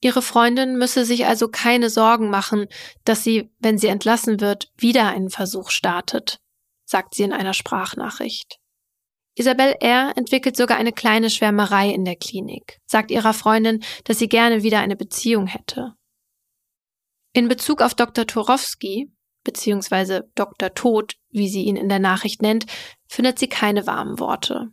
Ihre 0.03 0.21
Freundin 0.21 0.77
müsse 0.77 1.05
sich 1.05 1.27
also 1.27 1.47
keine 1.47 1.89
Sorgen 1.89 2.29
machen, 2.29 2.67
dass 3.05 3.23
sie, 3.23 3.49
wenn 3.59 3.77
sie 3.77 3.87
entlassen 3.87 4.41
wird, 4.41 4.69
wieder 4.75 5.07
einen 5.07 5.29
Versuch 5.29 5.69
startet, 5.69 6.41
sagt 6.83 7.15
sie 7.15 7.23
in 7.23 7.31
einer 7.31 7.53
Sprachnachricht. 7.53 8.59
Isabel 9.35 9.77
R. 9.79 10.11
entwickelt 10.17 10.57
sogar 10.57 10.77
eine 10.77 10.91
kleine 10.91 11.29
Schwärmerei 11.29 11.89
in 11.89 12.03
der 12.03 12.17
Klinik, 12.17 12.81
sagt 12.85 13.11
ihrer 13.11 13.33
Freundin, 13.33 13.81
dass 14.03 14.19
sie 14.19 14.27
gerne 14.27 14.61
wieder 14.61 14.79
eine 14.79 14.97
Beziehung 14.97 15.47
hätte. 15.47 15.93
In 17.31 17.47
Bezug 17.47 17.81
auf 17.81 17.93
Dr. 17.93 18.27
Turowski, 18.27 19.09
beziehungsweise 19.45 20.29
Dr. 20.35 20.73
Tod, 20.73 21.15
wie 21.29 21.47
sie 21.47 21.63
ihn 21.63 21.77
in 21.77 21.87
der 21.87 21.99
Nachricht 21.99 22.41
nennt, 22.41 22.65
findet 23.07 23.39
sie 23.39 23.47
keine 23.47 23.87
warmen 23.87 24.19
Worte. 24.19 24.67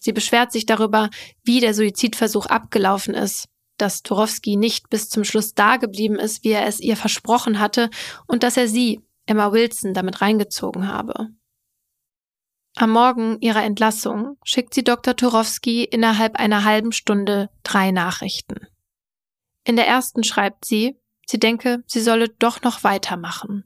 Sie 0.00 0.12
beschwert 0.12 0.50
sich 0.50 0.66
darüber, 0.66 1.10
wie 1.44 1.60
der 1.60 1.74
Suizidversuch 1.74 2.46
abgelaufen 2.46 3.14
ist 3.14 3.51
dass 3.76 4.02
Turowski 4.02 4.56
nicht 4.56 4.90
bis 4.90 5.08
zum 5.08 5.24
Schluss 5.24 5.54
da 5.54 5.76
geblieben 5.76 6.16
ist, 6.16 6.44
wie 6.44 6.50
er 6.50 6.66
es 6.66 6.80
ihr 6.80 6.96
versprochen 6.96 7.58
hatte, 7.58 7.90
und 8.26 8.42
dass 8.42 8.56
er 8.56 8.68
sie, 8.68 9.00
Emma 9.26 9.52
Wilson, 9.52 9.94
damit 9.94 10.20
reingezogen 10.20 10.88
habe. 10.88 11.28
Am 12.74 12.90
Morgen 12.90 13.38
ihrer 13.40 13.62
Entlassung 13.62 14.38
schickt 14.44 14.72
sie 14.72 14.82
Dr. 14.82 15.14
Turowski 15.14 15.84
innerhalb 15.84 16.36
einer 16.36 16.64
halben 16.64 16.92
Stunde 16.92 17.50
drei 17.62 17.90
Nachrichten. 17.90 18.66
In 19.64 19.76
der 19.76 19.86
ersten 19.86 20.24
schreibt 20.24 20.64
sie, 20.64 20.96
sie 21.26 21.38
denke, 21.38 21.84
sie 21.86 22.00
solle 22.00 22.28
doch 22.28 22.62
noch 22.62 22.82
weitermachen. 22.82 23.64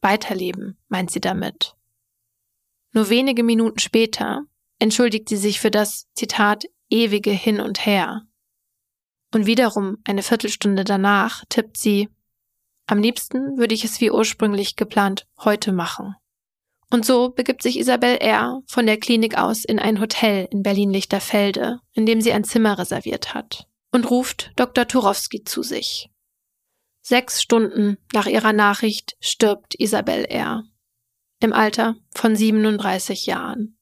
Weiterleben, 0.00 0.76
meint 0.88 1.10
sie 1.10 1.20
damit. 1.20 1.76
Nur 2.92 3.08
wenige 3.08 3.42
Minuten 3.42 3.78
später 3.78 4.42
entschuldigt 4.78 5.28
sie 5.28 5.36
sich 5.36 5.60
für 5.60 5.70
das, 5.70 6.08
Zitat, 6.14 6.64
ewige 6.90 7.30
Hin 7.30 7.60
und 7.60 7.86
Her. 7.86 8.26
Und 9.34 9.46
wiederum 9.46 9.98
eine 10.04 10.22
Viertelstunde 10.22 10.84
danach 10.84 11.44
tippt 11.48 11.76
sie, 11.76 12.08
am 12.86 13.00
liebsten 13.00 13.58
würde 13.58 13.74
ich 13.74 13.82
es 13.82 14.00
wie 14.00 14.12
ursprünglich 14.12 14.76
geplant 14.76 15.26
heute 15.40 15.72
machen. 15.72 16.14
Und 16.88 17.04
so 17.04 17.30
begibt 17.30 17.60
sich 17.60 17.76
Isabel 17.76 18.18
R. 18.18 18.62
von 18.68 18.86
der 18.86 18.96
Klinik 18.96 19.36
aus 19.36 19.64
in 19.64 19.80
ein 19.80 20.00
Hotel 20.00 20.46
in 20.52 20.62
Berlin-Lichterfelde, 20.62 21.80
in 21.94 22.06
dem 22.06 22.20
sie 22.20 22.32
ein 22.32 22.44
Zimmer 22.44 22.78
reserviert 22.78 23.34
hat, 23.34 23.66
und 23.90 24.08
ruft 24.08 24.52
Dr. 24.54 24.86
Turowski 24.86 25.42
zu 25.42 25.64
sich. 25.64 26.10
Sechs 27.02 27.42
Stunden 27.42 27.98
nach 28.12 28.26
ihrer 28.26 28.52
Nachricht 28.52 29.16
stirbt 29.18 29.74
Isabel 29.80 30.26
R. 30.26 30.62
im 31.40 31.52
Alter 31.52 31.96
von 32.14 32.36
37 32.36 33.26
Jahren. 33.26 33.78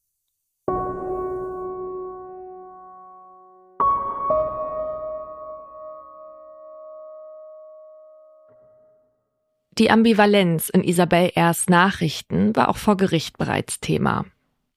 Die 9.78 9.90
Ambivalenz 9.90 10.68
in 10.68 10.84
Isabel 10.84 11.30
R.'s 11.34 11.68
Nachrichten 11.70 12.54
war 12.54 12.68
auch 12.68 12.76
vor 12.76 12.98
Gericht 12.98 13.38
bereits 13.38 13.80
Thema. 13.80 14.26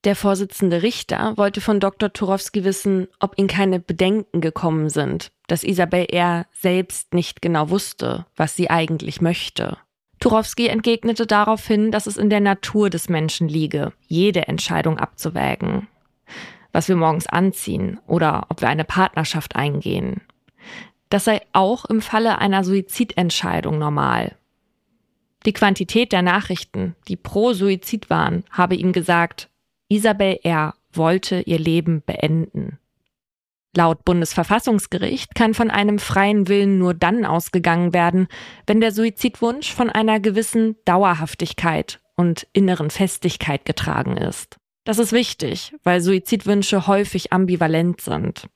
Der 0.05 0.15
Vorsitzende 0.15 0.83
Richter 0.83 1.35
wollte 1.35 1.59
von 1.59 1.81
Dr. 1.81 2.13
Turowski 2.13 2.63
wissen, 2.63 3.07
ob 3.19 3.37
ihm 3.37 3.47
keine 3.47 3.81
Bedenken 3.81 4.39
gekommen 4.39 4.89
sind, 4.89 5.31
dass 5.47 5.65
Isabel 5.65 6.05
R. 6.05 6.45
selbst 6.53 7.13
nicht 7.13 7.41
genau 7.41 7.69
wusste, 7.69 8.25
was 8.37 8.55
sie 8.55 8.69
eigentlich 8.69 9.19
möchte. 9.19 9.77
Turowski 10.19 10.67
entgegnete 10.67 11.27
daraufhin, 11.27 11.91
dass 11.91 12.07
es 12.07 12.15
in 12.15 12.29
der 12.29 12.39
Natur 12.39 12.89
des 12.89 13.09
Menschen 13.09 13.49
liege, 13.49 13.91
jede 14.07 14.47
Entscheidung 14.47 14.97
abzuwägen. 14.97 15.87
Was 16.71 16.87
wir 16.87 16.95
morgens 16.95 17.27
anziehen 17.27 17.99
oder 18.07 18.45
ob 18.47 18.61
wir 18.61 18.69
eine 18.69 18.85
Partnerschaft 18.85 19.57
eingehen. 19.57 20.21
Das 21.09 21.25
sei 21.25 21.41
auch 21.51 21.83
im 21.85 22.01
Falle 22.01 22.37
einer 22.37 22.63
Suizidentscheidung 22.63 23.77
normal. 23.77 24.37
Die 25.45 25.53
Quantität 25.53 26.11
der 26.11 26.23
Nachrichten, 26.23 26.95
die 27.07 27.15
pro 27.15 27.53
Suizid 27.53 28.09
waren, 28.09 28.43
habe 28.49 28.75
ihm 28.75 28.93
gesagt, 28.93 29.49
Isabel 29.89 30.39
R. 30.43 30.73
wollte 30.91 31.41
ihr 31.41 31.59
Leben 31.59 32.01
beenden. 32.03 32.79
Laut 33.75 34.05
Bundesverfassungsgericht 34.05 35.35
kann 35.35 35.53
von 35.53 35.69
einem 35.69 35.99
freien 35.99 36.47
Willen 36.47 36.79
nur 36.79 36.93
dann 36.93 37.25
ausgegangen 37.25 37.93
werden, 37.93 38.27
wenn 38.65 38.79
der 38.79 38.91
Suizidwunsch 38.91 39.71
von 39.71 39.89
einer 39.89 40.19
gewissen 40.19 40.77
Dauerhaftigkeit 40.85 41.99
und 42.15 42.47
inneren 42.53 42.89
Festigkeit 42.89 43.65
getragen 43.65 44.17
ist. 44.17 44.55
Das 44.85 44.97
ist 44.97 45.11
wichtig, 45.11 45.75
weil 45.83 45.99
Suizidwünsche 45.99 46.87
häufig 46.87 47.33
ambivalent 47.33 48.01
sind. 48.01 48.47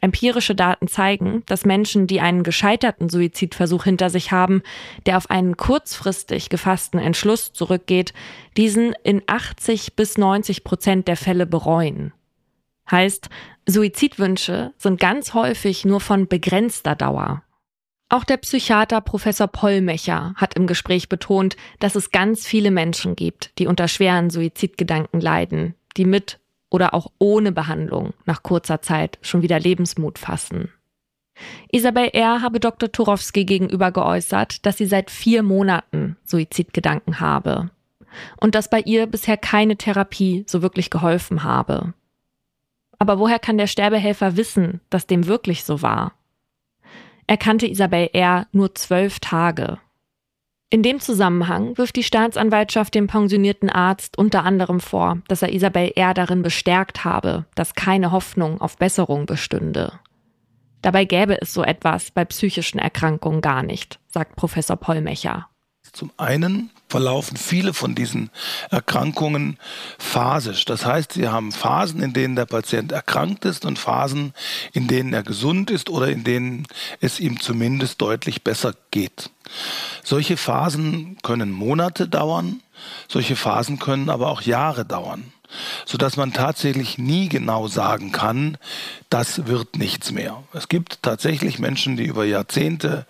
Empirische 0.00 0.54
Daten 0.54 0.88
zeigen, 0.88 1.42
dass 1.46 1.64
Menschen, 1.64 2.06
die 2.06 2.20
einen 2.20 2.42
gescheiterten 2.42 3.08
Suizidversuch 3.08 3.84
hinter 3.84 4.10
sich 4.10 4.32
haben, 4.32 4.62
der 5.06 5.16
auf 5.16 5.30
einen 5.30 5.56
kurzfristig 5.56 6.48
gefassten 6.48 7.00
Entschluss 7.00 7.52
zurückgeht, 7.52 8.12
diesen 8.56 8.94
in 9.04 9.22
80 9.26 9.96
bis 9.96 10.18
90 10.18 10.64
Prozent 10.64 11.08
der 11.08 11.16
Fälle 11.16 11.46
bereuen. 11.46 12.12
Heißt, 12.90 13.30
Suizidwünsche 13.66 14.74
sind 14.76 15.00
ganz 15.00 15.32
häufig 15.32 15.84
nur 15.84 16.00
von 16.00 16.28
begrenzter 16.28 16.94
Dauer. 16.94 17.42
Auch 18.10 18.24
der 18.24 18.36
Psychiater 18.36 19.00
Professor 19.00 19.48
Pollmecher 19.48 20.34
hat 20.36 20.54
im 20.54 20.66
Gespräch 20.66 21.08
betont, 21.08 21.56
dass 21.80 21.94
es 21.94 22.10
ganz 22.10 22.46
viele 22.46 22.70
Menschen 22.70 23.16
gibt, 23.16 23.58
die 23.58 23.66
unter 23.66 23.88
schweren 23.88 24.28
Suizidgedanken 24.28 25.20
leiden, 25.20 25.74
die 25.96 26.04
mit 26.04 26.38
oder 26.74 26.92
auch 26.92 27.12
ohne 27.20 27.52
Behandlung 27.52 28.14
nach 28.26 28.42
kurzer 28.42 28.82
Zeit 28.82 29.16
schon 29.22 29.42
wieder 29.42 29.60
Lebensmut 29.60 30.18
fassen. 30.18 30.72
Isabel 31.70 32.08
R. 32.12 32.42
habe 32.42 32.58
Dr. 32.58 32.90
Turowski 32.90 33.44
gegenüber 33.44 33.92
geäußert, 33.92 34.66
dass 34.66 34.78
sie 34.78 34.86
seit 34.86 35.12
vier 35.12 35.44
Monaten 35.44 36.16
Suizidgedanken 36.24 37.20
habe 37.20 37.70
und 38.40 38.56
dass 38.56 38.70
bei 38.70 38.80
ihr 38.80 39.06
bisher 39.06 39.36
keine 39.36 39.76
Therapie 39.76 40.42
so 40.48 40.62
wirklich 40.62 40.90
geholfen 40.90 41.44
habe. 41.44 41.94
Aber 42.98 43.20
woher 43.20 43.38
kann 43.38 43.56
der 43.56 43.68
Sterbehelfer 43.68 44.36
wissen, 44.36 44.80
dass 44.90 45.06
dem 45.06 45.28
wirklich 45.28 45.62
so 45.62 45.80
war? 45.80 46.14
Er 47.28 47.36
kannte 47.36 47.68
Isabel 47.68 48.10
R. 48.12 48.48
nur 48.50 48.74
zwölf 48.74 49.20
Tage. 49.20 49.78
In 50.74 50.82
dem 50.82 50.98
Zusammenhang 50.98 51.78
wirft 51.78 51.94
die 51.94 52.02
Staatsanwaltschaft 52.02 52.96
dem 52.96 53.06
pensionierten 53.06 53.70
Arzt 53.70 54.18
unter 54.18 54.42
anderem 54.42 54.80
vor, 54.80 55.18
dass 55.28 55.40
er 55.40 55.52
Isabel 55.52 55.92
R. 55.94 56.14
darin 56.14 56.42
bestärkt 56.42 57.04
habe, 57.04 57.44
dass 57.54 57.76
keine 57.76 58.10
Hoffnung 58.10 58.60
auf 58.60 58.76
Besserung 58.76 59.24
bestünde. 59.24 59.92
Dabei 60.82 61.04
gäbe 61.04 61.40
es 61.40 61.54
so 61.54 61.62
etwas 61.62 62.10
bei 62.10 62.24
psychischen 62.24 62.80
Erkrankungen 62.80 63.40
gar 63.40 63.62
nicht, 63.62 64.00
sagt 64.08 64.34
Professor 64.34 64.76
Pollmecher. 64.76 65.48
Zum 65.92 66.10
einen 66.16 66.70
verlaufen 66.94 67.36
viele 67.36 67.74
von 67.74 67.96
diesen 67.96 68.30
Erkrankungen 68.70 69.58
phasisch. 69.98 70.64
Das 70.64 70.86
heißt, 70.86 71.14
sie 71.14 71.26
haben 71.26 71.50
Phasen, 71.50 72.00
in 72.00 72.12
denen 72.12 72.36
der 72.36 72.46
Patient 72.46 72.92
erkrankt 72.92 73.44
ist 73.44 73.64
und 73.64 73.80
Phasen, 73.80 74.32
in 74.72 74.86
denen 74.86 75.12
er 75.12 75.24
gesund 75.24 75.72
ist 75.72 75.90
oder 75.90 76.06
in 76.06 76.22
denen 76.22 76.68
es 77.00 77.18
ihm 77.18 77.40
zumindest 77.40 78.00
deutlich 78.00 78.44
besser 78.44 78.74
geht. 78.92 79.30
Solche 80.04 80.36
Phasen 80.36 81.18
können 81.24 81.50
Monate 81.50 82.06
dauern, 82.06 82.60
solche 83.08 83.34
Phasen 83.34 83.80
können 83.80 84.08
aber 84.08 84.28
auch 84.28 84.42
Jahre 84.42 84.84
dauern 84.84 85.33
sodass 85.84 86.16
man 86.16 86.32
tatsächlich 86.32 86.98
nie 86.98 87.28
genau 87.28 87.68
sagen 87.68 88.12
kann, 88.12 88.58
das 89.10 89.46
wird 89.46 89.76
nichts 89.76 90.12
mehr. 90.12 90.42
Es 90.52 90.68
gibt 90.68 91.02
tatsächlich 91.02 91.58
Menschen, 91.58 91.96
die 91.96 92.06
über 92.06 92.24
Jahrzehnte 92.24 93.06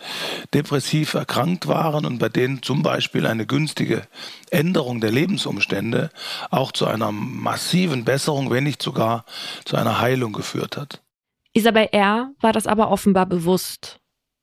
depressiv 0.52 1.14
erkrankt 1.14 1.66
waren 1.66 2.04
und 2.06 2.18
bei 2.18 2.28
denen 2.28 2.62
zum 2.62 2.82
Beispiel 2.82 3.26
eine 3.26 3.46
günstige 3.46 4.02
Änderung 4.50 5.00
der 5.00 5.10
Lebensumstände 5.10 6.10
auch 6.50 6.72
zu 6.72 6.86
einer 6.86 7.12
massiven 7.12 8.04
Besserung, 8.04 8.50
wenn 8.50 8.64
nicht 8.64 8.82
sogar 8.82 9.24
zu 9.64 9.76
einer 9.76 10.00
Heilung 10.00 10.32
geführt 10.32 10.76
hat. 10.76 11.02
Isabel 11.52 11.88
R. 11.92 12.32
war 12.40 12.52
das 12.52 12.66
aber 12.66 12.90
offenbar 12.90 13.26
bewusst. 13.26 14.00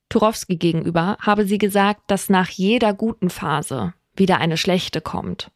Turowski 0.09 0.57
gegenüber 0.57 1.17
habe 1.21 1.45
sie 1.45 1.57
gesagt, 1.57 2.01
dass 2.07 2.29
nach 2.29 2.49
jeder 2.49 2.93
guten 2.93 3.29
Phase 3.29 3.93
wieder 4.15 4.39
eine 4.39 4.57
schlechte 4.57 5.01
kommt. 5.01 5.51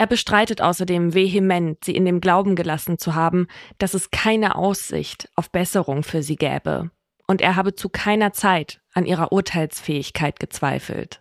Er 0.00 0.06
bestreitet 0.06 0.62
außerdem 0.62 1.12
vehement, 1.12 1.84
sie 1.84 1.94
in 1.94 2.06
dem 2.06 2.22
Glauben 2.22 2.56
gelassen 2.56 2.96
zu 2.96 3.14
haben, 3.14 3.48
dass 3.76 3.92
es 3.92 4.10
keine 4.10 4.54
Aussicht 4.54 5.28
auf 5.36 5.50
Besserung 5.50 6.04
für 6.04 6.22
sie 6.22 6.36
gäbe. 6.36 6.90
Und 7.26 7.42
er 7.42 7.54
habe 7.54 7.74
zu 7.74 7.90
keiner 7.90 8.32
Zeit 8.32 8.80
an 8.94 9.04
ihrer 9.04 9.30
Urteilsfähigkeit 9.30 10.40
gezweifelt. 10.40 11.20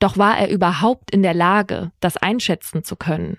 Doch 0.00 0.18
war 0.18 0.36
er 0.36 0.50
überhaupt 0.50 1.10
in 1.12 1.22
der 1.22 1.32
Lage, 1.32 1.90
das 1.98 2.18
einschätzen 2.18 2.84
zu 2.84 2.94
können? 2.94 3.38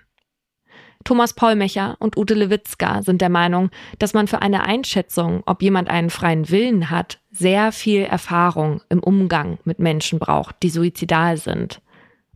Thomas 1.04 1.34
Paulmecher 1.34 1.96
und 2.00 2.16
Ute 2.16 2.34
Lewitzka 2.34 3.02
sind 3.02 3.20
der 3.20 3.30
Meinung, 3.30 3.70
dass 4.00 4.14
man 4.14 4.26
für 4.26 4.42
eine 4.42 4.64
Einschätzung, 4.64 5.44
ob 5.46 5.62
jemand 5.62 5.88
einen 5.88 6.10
freien 6.10 6.50
Willen 6.50 6.90
hat, 6.90 7.20
sehr 7.30 7.70
viel 7.70 8.02
Erfahrung 8.02 8.82
im 8.88 8.98
Umgang 9.00 9.60
mit 9.62 9.78
Menschen 9.78 10.18
braucht, 10.18 10.56
die 10.64 10.70
suizidal 10.70 11.36
sind. 11.36 11.80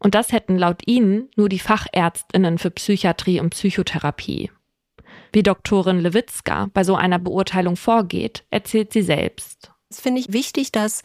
Und 0.04 0.14
das 0.14 0.32
hätten 0.32 0.58
laut 0.58 0.82
ihnen 0.84 1.30
nur 1.34 1.48
die 1.48 1.58
Fachärztinnen 1.58 2.58
für 2.58 2.70
Psychiatrie 2.70 3.40
und 3.40 3.50
Psychotherapie. 3.50 4.50
Wie 5.32 5.42
Doktorin 5.42 5.98
Lewitzka 5.98 6.68
bei 6.74 6.84
so 6.84 6.94
einer 6.94 7.18
Beurteilung 7.18 7.76
vorgeht, 7.76 8.44
erzählt 8.50 8.92
sie 8.92 9.00
selbst. 9.00 9.70
Es 9.88 10.00
finde 10.00 10.20
ich 10.20 10.32
wichtig, 10.32 10.72
dass 10.72 11.02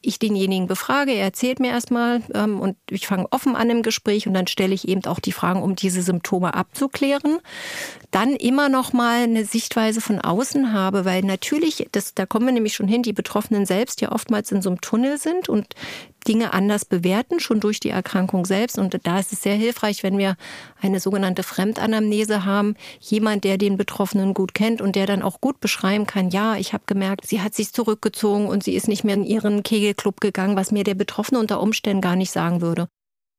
ich 0.00 0.18
denjenigen 0.18 0.66
befrage. 0.66 1.12
Er 1.12 1.24
erzählt 1.24 1.60
mir 1.60 1.70
erstmal 1.70 2.22
ähm, 2.34 2.58
und 2.58 2.76
ich 2.90 3.06
fange 3.06 3.26
offen 3.30 3.54
an 3.54 3.70
im 3.70 3.82
Gespräch 3.82 4.26
und 4.26 4.34
dann 4.34 4.46
stelle 4.46 4.74
ich 4.74 4.88
eben 4.88 5.04
auch 5.04 5.20
die 5.20 5.32
Fragen, 5.32 5.62
um 5.62 5.76
diese 5.76 6.02
Symptome 6.02 6.54
abzuklären. 6.54 7.38
Dann 8.10 8.34
immer 8.34 8.68
noch 8.68 8.92
mal 8.92 9.22
eine 9.22 9.44
Sichtweise 9.44 10.00
von 10.00 10.20
außen 10.20 10.72
habe, 10.72 11.04
weil 11.04 11.22
natürlich, 11.22 11.86
das, 11.92 12.14
da 12.14 12.26
kommen 12.26 12.46
wir 12.46 12.52
nämlich 12.52 12.74
schon 12.74 12.88
hin, 12.88 13.02
die 13.02 13.12
Betroffenen 13.12 13.66
selbst 13.66 14.00
ja 14.00 14.10
oftmals 14.10 14.50
in 14.50 14.62
so 14.62 14.70
einem 14.70 14.80
Tunnel 14.80 15.18
sind 15.18 15.48
und 15.48 15.66
Dinge 16.26 16.52
anders 16.52 16.84
bewerten, 16.84 17.40
schon 17.40 17.60
durch 17.60 17.80
die 17.80 17.90
Erkrankung 17.90 18.44
selbst. 18.44 18.78
Und 18.78 18.98
da 19.04 19.18
ist 19.18 19.32
es 19.32 19.42
sehr 19.42 19.54
hilfreich, 19.54 20.02
wenn 20.02 20.18
wir 20.18 20.36
eine 20.80 21.00
sogenannte 21.00 21.42
Fremdanamnese 21.42 22.44
haben. 22.44 22.74
Jemand, 23.00 23.44
der 23.44 23.58
den 23.58 23.76
Betroffenen 23.76 24.34
gut 24.34 24.54
kennt 24.54 24.80
und 24.80 24.96
der 24.96 25.06
dann 25.06 25.22
auch 25.22 25.40
gut 25.40 25.60
beschreiben 25.60 26.06
kann, 26.06 26.30
ja, 26.30 26.56
ich 26.56 26.72
habe 26.72 26.84
gemerkt, 26.86 27.26
sie 27.26 27.40
hat 27.40 27.54
sich 27.54 27.72
zurückgezogen 27.72 28.46
und 28.46 28.62
sie 28.62 28.74
ist 28.74 28.88
nicht 28.88 29.04
mehr 29.04 29.14
in 29.14 29.24
ihren 29.24 29.62
Kegelclub 29.62 30.20
gegangen, 30.20 30.56
was 30.56 30.72
mir 30.72 30.84
der 30.84 30.94
Betroffene 30.94 31.40
unter 31.40 31.60
Umständen 31.60 32.00
gar 32.00 32.16
nicht 32.16 32.30
sagen 32.30 32.60
würde. 32.60 32.88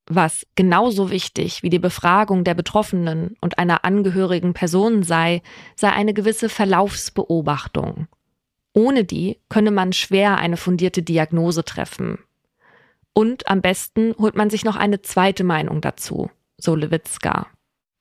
Was 0.08 0.46
genauso 0.56 1.10
wichtig 1.10 1.64
wie 1.64 1.70
die 1.70 1.80
Befragung 1.80 2.44
der 2.44 2.56
Betroffenen 2.56 3.36
und 3.40 3.60
einer 3.60 3.86
angehörigen 3.86 4.54
Person 4.54 5.04
sei, 5.04 5.42
sei 5.76 5.90
eine 5.90 6.14
gewisse 6.14 6.50
Verlaufsbeobachtung. 6.50 8.08
Ohne 8.74 9.04
die 9.04 9.38
könne 9.50 9.72
man 9.72 9.94
schwer 9.94 10.38
eine 10.38 10.58
fundierte 10.58 11.04
Diagnose 11.04 11.64
treffen. 11.64 12.20
Und 13.14 13.48
am 13.48 13.62
besten 13.62 14.16
holt 14.18 14.36
man 14.36 14.50
sich 14.50 14.64
noch 14.64 14.76
eine 14.76 15.02
zweite 15.02 15.44
Meinung 15.44 15.82
dazu, 15.82 16.30
so 16.58 16.76
Lewitzka. 16.76 17.48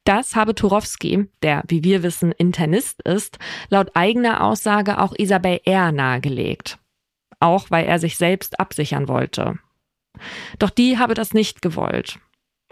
Das 0.05 0.35
habe 0.35 0.55
Turowski, 0.55 1.29
der, 1.43 1.63
wie 1.69 1.85
wir 1.85 2.03
wissen, 2.03 2.33
Internist 2.33 3.03
ist, 3.03 3.39
laut 3.69 3.91
eigener 3.95 4.43
Aussage 4.43 4.99
auch 4.99 5.15
Isabel 5.17 5.61
R. 5.65 5.93
nahegelegt. 5.93 6.79
Auch 7.39 7.71
weil 7.71 7.87
er 7.87 7.99
sich 7.99 8.17
selbst 8.17 8.59
absichern 8.59 9.09
wollte. 9.09 9.59
Doch 10.59 10.71
die 10.71 10.99
habe 10.99 11.15
das 11.15 11.35
nicht 11.35 11.63
gewollt. 11.63 12.19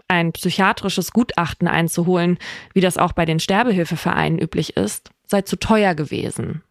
Ein 0.07 0.31
psychiatrisches 0.31 1.11
Gutachten 1.11 1.67
einzuholen, 1.67 2.39
wie 2.73 2.81
das 2.81 2.97
auch 2.97 3.13
bei 3.13 3.25
den 3.25 3.39
Sterbehilfevereinen 3.39 4.39
üblich 4.39 4.75
ist, 4.75 5.11
sei 5.27 5.43
zu 5.43 5.57
teuer 5.57 5.93
gewesen. 5.93 6.63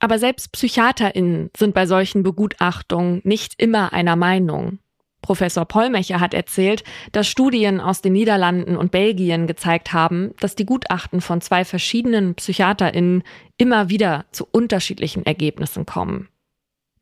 Aber 0.00 0.18
selbst 0.18 0.52
PsychiaterInnen 0.52 1.50
sind 1.56 1.74
bei 1.74 1.86
solchen 1.86 2.22
Begutachtungen 2.22 3.20
nicht 3.22 3.54
immer 3.62 3.92
einer 3.92 4.16
Meinung. 4.16 4.78
Professor 5.22 5.66
Pollmecher 5.66 6.18
hat 6.18 6.32
erzählt, 6.32 6.82
dass 7.12 7.28
Studien 7.28 7.80
aus 7.80 8.00
den 8.00 8.14
Niederlanden 8.14 8.76
und 8.76 8.90
Belgien 8.90 9.46
gezeigt 9.46 9.92
haben, 9.92 10.32
dass 10.40 10.56
die 10.56 10.64
Gutachten 10.64 11.20
von 11.20 11.42
zwei 11.42 11.66
verschiedenen 11.66 12.34
PsychiaterInnen 12.34 13.22
immer 13.58 13.90
wieder 13.90 14.24
zu 14.32 14.46
unterschiedlichen 14.50 15.26
Ergebnissen 15.26 15.84
kommen. 15.84 16.28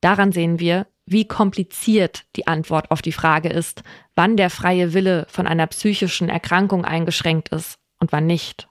Daran 0.00 0.32
sehen 0.32 0.58
wir, 0.58 0.86
wie 1.06 1.26
kompliziert 1.26 2.24
die 2.36 2.46
Antwort 2.48 2.90
auf 2.90 3.00
die 3.00 3.12
Frage 3.12 3.48
ist, 3.48 3.82
wann 4.14 4.36
der 4.36 4.50
freie 4.50 4.92
Wille 4.92 5.26
von 5.30 5.46
einer 5.46 5.66
psychischen 5.68 6.28
Erkrankung 6.28 6.84
eingeschränkt 6.84 7.50
ist 7.50 7.78
und 8.00 8.12
wann 8.12 8.26
nicht. 8.26 8.68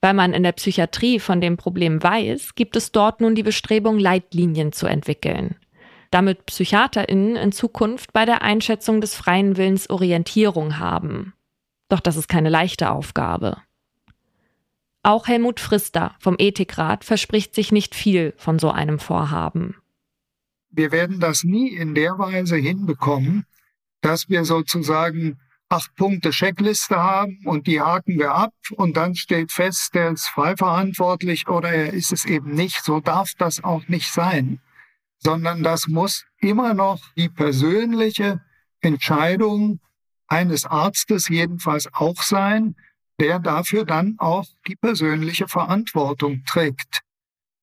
Weil 0.00 0.14
man 0.14 0.32
in 0.32 0.44
der 0.44 0.52
Psychiatrie 0.52 1.18
von 1.18 1.40
dem 1.40 1.56
Problem 1.56 2.02
weiß, 2.02 2.54
gibt 2.54 2.76
es 2.76 2.92
dort 2.92 3.20
nun 3.20 3.34
die 3.34 3.42
Bestrebung, 3.42 3.98
Leitlinien 3.98 4.72
zu 4.72 4.86
entwickeln. 4.86 5.56
Damit 6.10 6.46
PsychiaterInnen 6.46 7.36
in 7.36 7.52
Zukunft 7.52 8.12
bei 8.12 8.24
der 8.24 8.42
Einschätzung 8.42 9.00
des 9.00 9.14
freien 9.14 9.56
Willens 9.56 9.90
Orientierung 9.90 10.78
haben. 10.78 11.34
Doch 11.88 12.00
das 12.00 12.16
ist 12.16 12.28
keine 12.28 12.48
leichte 12.48 12.90
Aufgabe. 12.90 13.58
Auch 15.02 15.26
Helmut 15.26 15.60
Frister 15.60 16.14
vom 16.18 16.36
Ethikrat 16.38 17.04
verspricht 17.04 17.54
sich 17.54 17.72
nicht 17.72 17.94
viel 17.94 18.34
von 18.36 18.58
so 18.58 18.70
einem 18.70 18.98
Vorhaben. 18.98 19.76
Wir 20.70 20.92
werden 20.92 21.18
das 21.18 21.44
nie 21.44 21.68
in 21.68 21.94
der 21.94 22.18
Weise 22.18 22.56
hinbekommen, 22.56 23.46
dass 24.00 24.28
wir 24.28 24.44
sozusagen 24.44 25.38
acht 25.68 25.94
Punkte 25.96 26.30
Checkliste 26.30 26.96
haben 26.96 27.40
und 27.44 27.66
die 27.66 27.80
haken 27.80 28.18
wir 28.18 28.34
ab 28.34 28.54
und 28.72 28.96
dann 28.96 29.14
steht 29.14 29.52
fest, 29.52 29.94
der 29.94 30.12
ist 30.12 30.28
frei 30.28 30.56
verantwortlich 30.56 31.48
oder 31.48 31.70
er 31.70 31.92
ist 31.92 32.12
es 32.12 32.24
eben 32.24 32.54
nicht. 32.54 32.82
So 32.82 33.00
darf 33.00 33.32
das 33.36 33.62
auch 33.62 33.86
nicht 33.88 34.10
sein, 34.10 34.60
sondern 35.18 35.62
das 35.62 35.88
muss 35.88 36.24
immer 36.40 36.74
noch 36.74 37.00
die 37.16 37.28
persönliche 37.28 38.40
Entscheidung 38.80 39.80
eines 40.26 40.64
Arztes 40.64 41.28
jedenfalls 41.28 41.88
auch 41.92 42.22
sein, 42.22 42.76
der 43.20 43.38
dafür 43.38 43.84
dann 43.84 44.14
auch 44.18 44.46
die 44.66 44.76
persönliche 44.76 45.48
Verantwortung 45.48 46.44
trägt. 46.44 47.00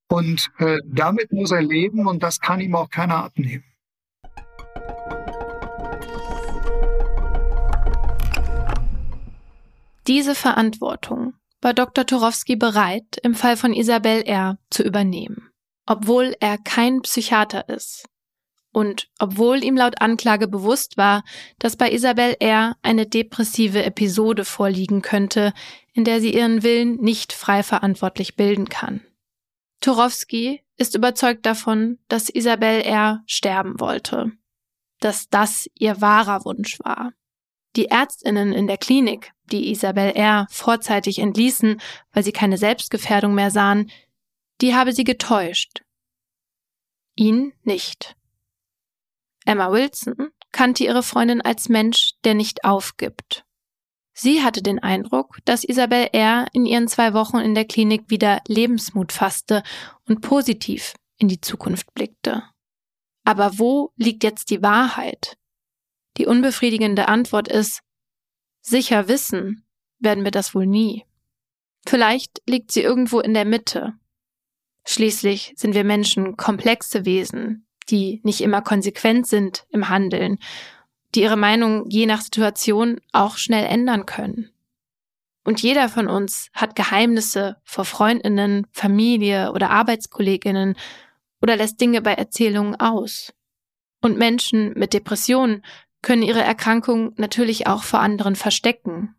Und 0.08 0.52
äh, 0.60 0.78
damit 0.86 1.32
muss 1.32 1.52
er 1.52 1.62
leben 1.62 2.08
und 2.08 2.22
das 2.22 2.40
kann 2.40 2.60
ihm 2.60 2.76
auch 2.76 2.90
keiner 2.90 3.24
abnehmen. 3.24 3.64
Diese 10.08 10.36
Verantwortung 10.36 11.34
war 11.62 11.74
Dr. 11.74 12.06
Torowski 12.06 12.56
bereit, 12.56 13.18
im 13.24 13.34
Fall 13.34 13.58
von 13.58 13.74
Isabel 13.74 14.22
R. 14.22 14.60
zu 14.70 14.84
übernehmen, 14.84 15.50
obwohl 15.88 16.36
er 16.40 16.60
kein 16.60 17.02
Psychiater 17.02 17.70
ist. 17.70 18.08
Und 18.72 19.10
obwohl 19.20 19.64
ihm 19.64 19.78
laut 19.78 20.02
Anklage 20.02 20.48
bewusst 20.48 20.98
war, 20.98 21.24
dass 21.60 21.78
bei 21.78 21.92
Isabel 21.92 22.36
R. 22.40 22.76
eine 22.84 23.08
depressive 23.08 23.84
Episode 23.84 24.46
vorliegen 24.46 25.02
könnte, 25.02 25.54
in 25.94 26.04
der 26.04 26.20
sie 26.20 26.36
ihren 26.36 26.62
Willen 26.62 26.98
nicht 26.98 27.34
frei 27.34 27.64
verantwortlich 27.64 28.36
bilden 28.36 28.70
kann. 28.70 29.02
Torowski 29.80 30.62
ist 30.78 30.94
überzeugt 30.94 31.46
davon, 31.46 32.00
dass 32.10 32.30
Isabel 32.30 32.82
R. 32.82 33.24
sterben 33.26 33.80
wollte, 33.80 34.32
dass 35.00 35.30
das 35.30 35.70
ihr 35.74 36.02
wahrer 36.02 36.44
Wunsch 36.44 36.80
war. 36.82 37.14
Die 37.76 37.86
Ärztinnen 37.86 38.52
in 38.54 38.68
der 38.68 38.78
Klinik, 38.78 39.32
die 39.52 39.72
Isabel 39.72 40.12
R. 40.12 40.48
vorzeitig 40.50 41.20
entließen, 41.20 41.82
weil 42.12 42.24
sie 42.24 42.32
keine 42.32 42.58
Selbstgefährdung 42.58 43.34
mehr 43.34 43.52
sahen, 43.52 43.92
die 44.62 44.76
habe 44.76 44.94
sie 44.94 45.04
getäuscht. 45.04 45.84
Ihn 47.16 47.54
nicht. 47.64 48.16
Emma 49.46 49.72
Wilson 49.72 50.30
kannte 50.52 50.84
ihre 50.84 51.04
Freundin 51.04 51.42
als 51.42 51.70
Mensch, 51.70 52.14
der 52.24 52.34
nicht 52.34 52.64
aufgibt. 52.64 53.46
Sie 54.14 54.42
hatte 54.42 54.62
den 54.62 54.80
Eindruck, 54.80 55.40
dass 55.44 55.66
Isabel 55.66 56.10
R. 56.14 56.48
in 56.54 56.66
ihren 56.66 56.88
zwei 56.88 57.14
Wochen 57.14 57.38
in 57.38 57.54
der 57.54 57.66
Klinik 57.66 58.10
wieder 58.10 58.42
Lebensmut 58.48 59.12
fasste 59.12 59.62
und 60.08 60.22
positiv 60.22 60.94
in 61.18 61.28
die 61.28 61.42
Zukunft 61.42 61.94
blickte. 61.94 62.44
Aber 63.26 63.60
wo 63.60 63.92
liegt 63.98 64.24
jetzt 64.24 64.50
die 64.50 64.62
Wahrheit? 64.62 65.38
Die 66.18 66.28
unbefriedigende 66.28 67.10
Antwort 67.10 67.50
ist, 67.50 67.82
sicher 68.66 69.08
wissen 69.08 69.64
werden 70.00 70.24
wir 70.24 70.32
das 70.32 70.54
wohl 70.56 70.66
nie. 70.66 71.06
Vielleicht 71.88 72.42
liegt 72.48 72.72
sie 72.72 72.82
irgendwo 72.82 73.20
in 73.20 73.34
der 73.34 73.46
Mitte. 73.46 73.94
Schließlich 74.86 75.54
sind 75.56 75.74
wir 75.76 75.84
Menschen 75.84 76.36
komplexe 76.36 77.06
Wesen, 77.06 77.68
die 77.90 78.22
nicht 78.24 78.42
immer 78.42 78.62
konsequent 78.62 79.28
sind 79.28 79.66
im 79.70 79.90
Handeln, 79.90 80.40
die 81.14 81.22
ihre 81.22 81.38
Meinung 81.38 81.90
je 81.90 82.06
nach 82.06 82.22
Situation 82.22 83.00
auch 83.12 83.38
schnell 83.38 83.66
ändern 83.66 84.06
können. 84.06 84.52
Und 85.44 85.62
jeder 85.62 85.90
von 85.90 86.08
uns 86.08 86.50
hat 86.54 86.76
Geheimnisse 86.76 87.58
vor 87.64 87.86
Freundinnen, 87.86 88.66
Familie 88.72 89.52
oder 89.54 89.70
Arbeitskolleginnen 89.70 90.76
oder 91.42 91.56
lässt 91.56 91.80
Dinge 91.80 92.02
bei 92.02 92.14
Erzählungen 92.14 92.76
aus. 92.76 93.32
Und 94.02 94.18
Menschen 94.18 94.74
mit 94.74 94.94
Depressionen 94.94 95.64
können 96.06 96.22
ihre 96.22 96.44
Erkrankung 96.44 97.14
natürlich 97.18 97.66
auch 97.66 97.82
vor 97.82 98.00
anderen 98.00 98.36
verstecken. 98.36 99.16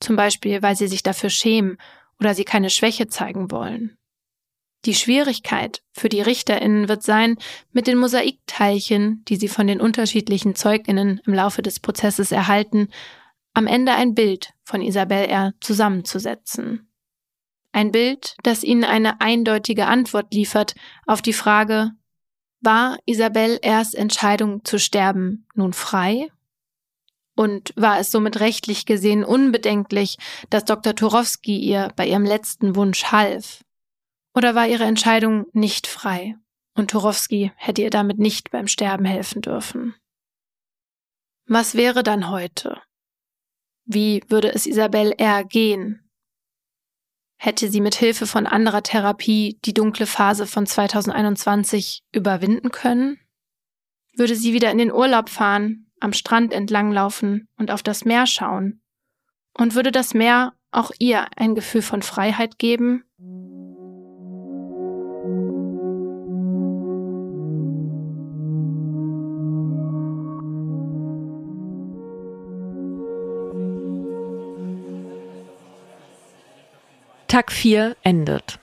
Zum 0.00 0.16
Beispiel, 0.16 0.62
weil 0.62 0.74
sie 0.74 0.88
sich 0.88 1.04
dafür 1.04 1.30
schämen 1.30 1.78
oder 2.18 2.34
sie 2.34 2.44
keine 2.44 2.70
Schwäche 2.70 3.06
zeigen 3.06 3.52
wollen. 3.52 3.96
Die 4.84 4.94
Schwierigkeit 4.94 5.82
für 5.92 6.08
die 6.08 6.20
Richterinnen 6.20 6.88
wird 6.88 7.04
sein, 7.04 7.36
mit 7.70 7.86
den 7.86 7.98
Mosaikteilchen, 7.98 9.24
die 9.28 9.36
sie 9.36 9.46
von 9.46 9.68
den 9.68 9.80
unterschiedlichen 9.80 10.56
Zeuginnen 10.56 11.20
im 11.24 11.34
Laufe 11.34 11.62
des 11.62 11.78
Prozesses 11.78 12.32
erhalten, 12.32 12.88
am 13.54 13.68
Ende 13.68 13.92
ein 13.92 14.14
Bild 14.14 14.54
von 14.64 14.82
Isabel 14.82 15.24
R. 15.24 15.54
zusammenzusetzen. 15.60 16.90
Ein 17.70 17.92
Bild, 17.92 18.34
das 18.42 18.64
ihnen 18.64 18.84
eine 18.84 19.20
eindeutige 19.20 19.86
Antwort 19.86 20.34
liefert 20.34 20.74
auf 21.06 21.22
die 21.22 21.32
Frage, 21.32 21.92
war 22.60 22.98
Isabel 23.06 23.58
erst 23.62 23.94
Entscheidung 23.94 24.64
zu 24.64 24.78
sterben 24.78 25.46
nun 25.54 25.72
frei? 25.72 26.30
Und 27.36 27.72
war 27.76 28.00
es 28.00 28.10
somit 28.10 28.40
rechtlich 28.40 28.84
gesehen 28.84 29.22
unbedenklich, 29.22 30.18
dass 30.50 30.64
Dr. 30.64 30.96
Turowski 30.96 31.56
ihr 31.56 31.92
bei 31.94 32.06
ihrem 32.06 32.24
letzten 32.24 32.74
Wunsch 32.74 33.04
half? 33.04 33.62
Oder 34.34 34.54
war 34.54 34.66
ihre 34.66 34.84
Entscheidung 34.84 35.46
nicht 35.52 35.86
frei 35.86 36.36
und 36.74 36.90
Turowski 36.90 37.52
hätte 37.56 37.82
ihr 37.82 37.90
damit 37.90 38.18
nicht 38.18 38.50
beim 38.50 38.66
Sterben 38.66 39.04
helfen 39.04 39.42
dürfen? 39.42 39.94
Was 41.46 41.74
wäre 41.74 42.02
dann 42.02 42.30
heute? 42.30 42.80
Wie 43.84 44.22
würde 44.28 44.52
es 44.52 44.66
Isabel 44.66 45.12
R. 45.16 45.44
gehen, 45.44 46.07
Hätte 47.40 47.70
sie 47.70 47.80
mit 47.80 47.94
Hilfe 47.94 48.26
von 48.26 48.46
anderer 48.46 48.82
Therapie 48.82 49.58
die 49.64 49.72
dunkle 49.72 50.06
Phase 50.06 50.46
von 50.46 50.66
2021 50.66 52.02
überwinden 52.12 52.70
können? 52.72 53.20
Würde 54.16 54.34
sie 54.34 54.52
wieder 54.52 54.72
in 54.72 54.78
den 54.78 54.92
Urlaub 54.92 55.28
fahren, 55.28 55.86
am 56.00 56.12
Strand 56.12 56.52
entlanglaufen 56.52 57.48
und 57.56 57.70
auf 57.70 57.84
das 57.84 58.04
Meer 58.04 58.26
schauen? 58.26 58.82
Und 59.54 59.76
würde 59.76 59.92
das 59.92 60.14
Meer 60.14 60.54
auch 60.72 60.90
ihr 60.98 61.26
ein 61.36 61.54
Gefühl 61.54 61.82
von 61.82 62.02
Freiheit 62.02 62.58
geben? 62.58 63.04
Tag 77.38 77.52
4 77.52 77.96
endet. 78.02 78.58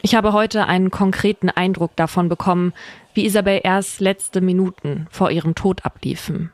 Ich 0.00 0.14
habe 0.14 0.32
heute 0.32 0.68
einen 0.68 0.92
konkreten 0.92 1.50
Eindruck 1.50 1.96
davon 1.96 2.28
bekommen, 2.28 2.72
wie 3.14 3.24
Isabel 3.24 3.60
erst 3.64 3.98
letzte 3.98 4.40
Minuten 4.40 5.08
vor 5.10 5.32
ihrem 5.32 5.56
Tod 5.56 5.84
abliefen. 5.84 6.52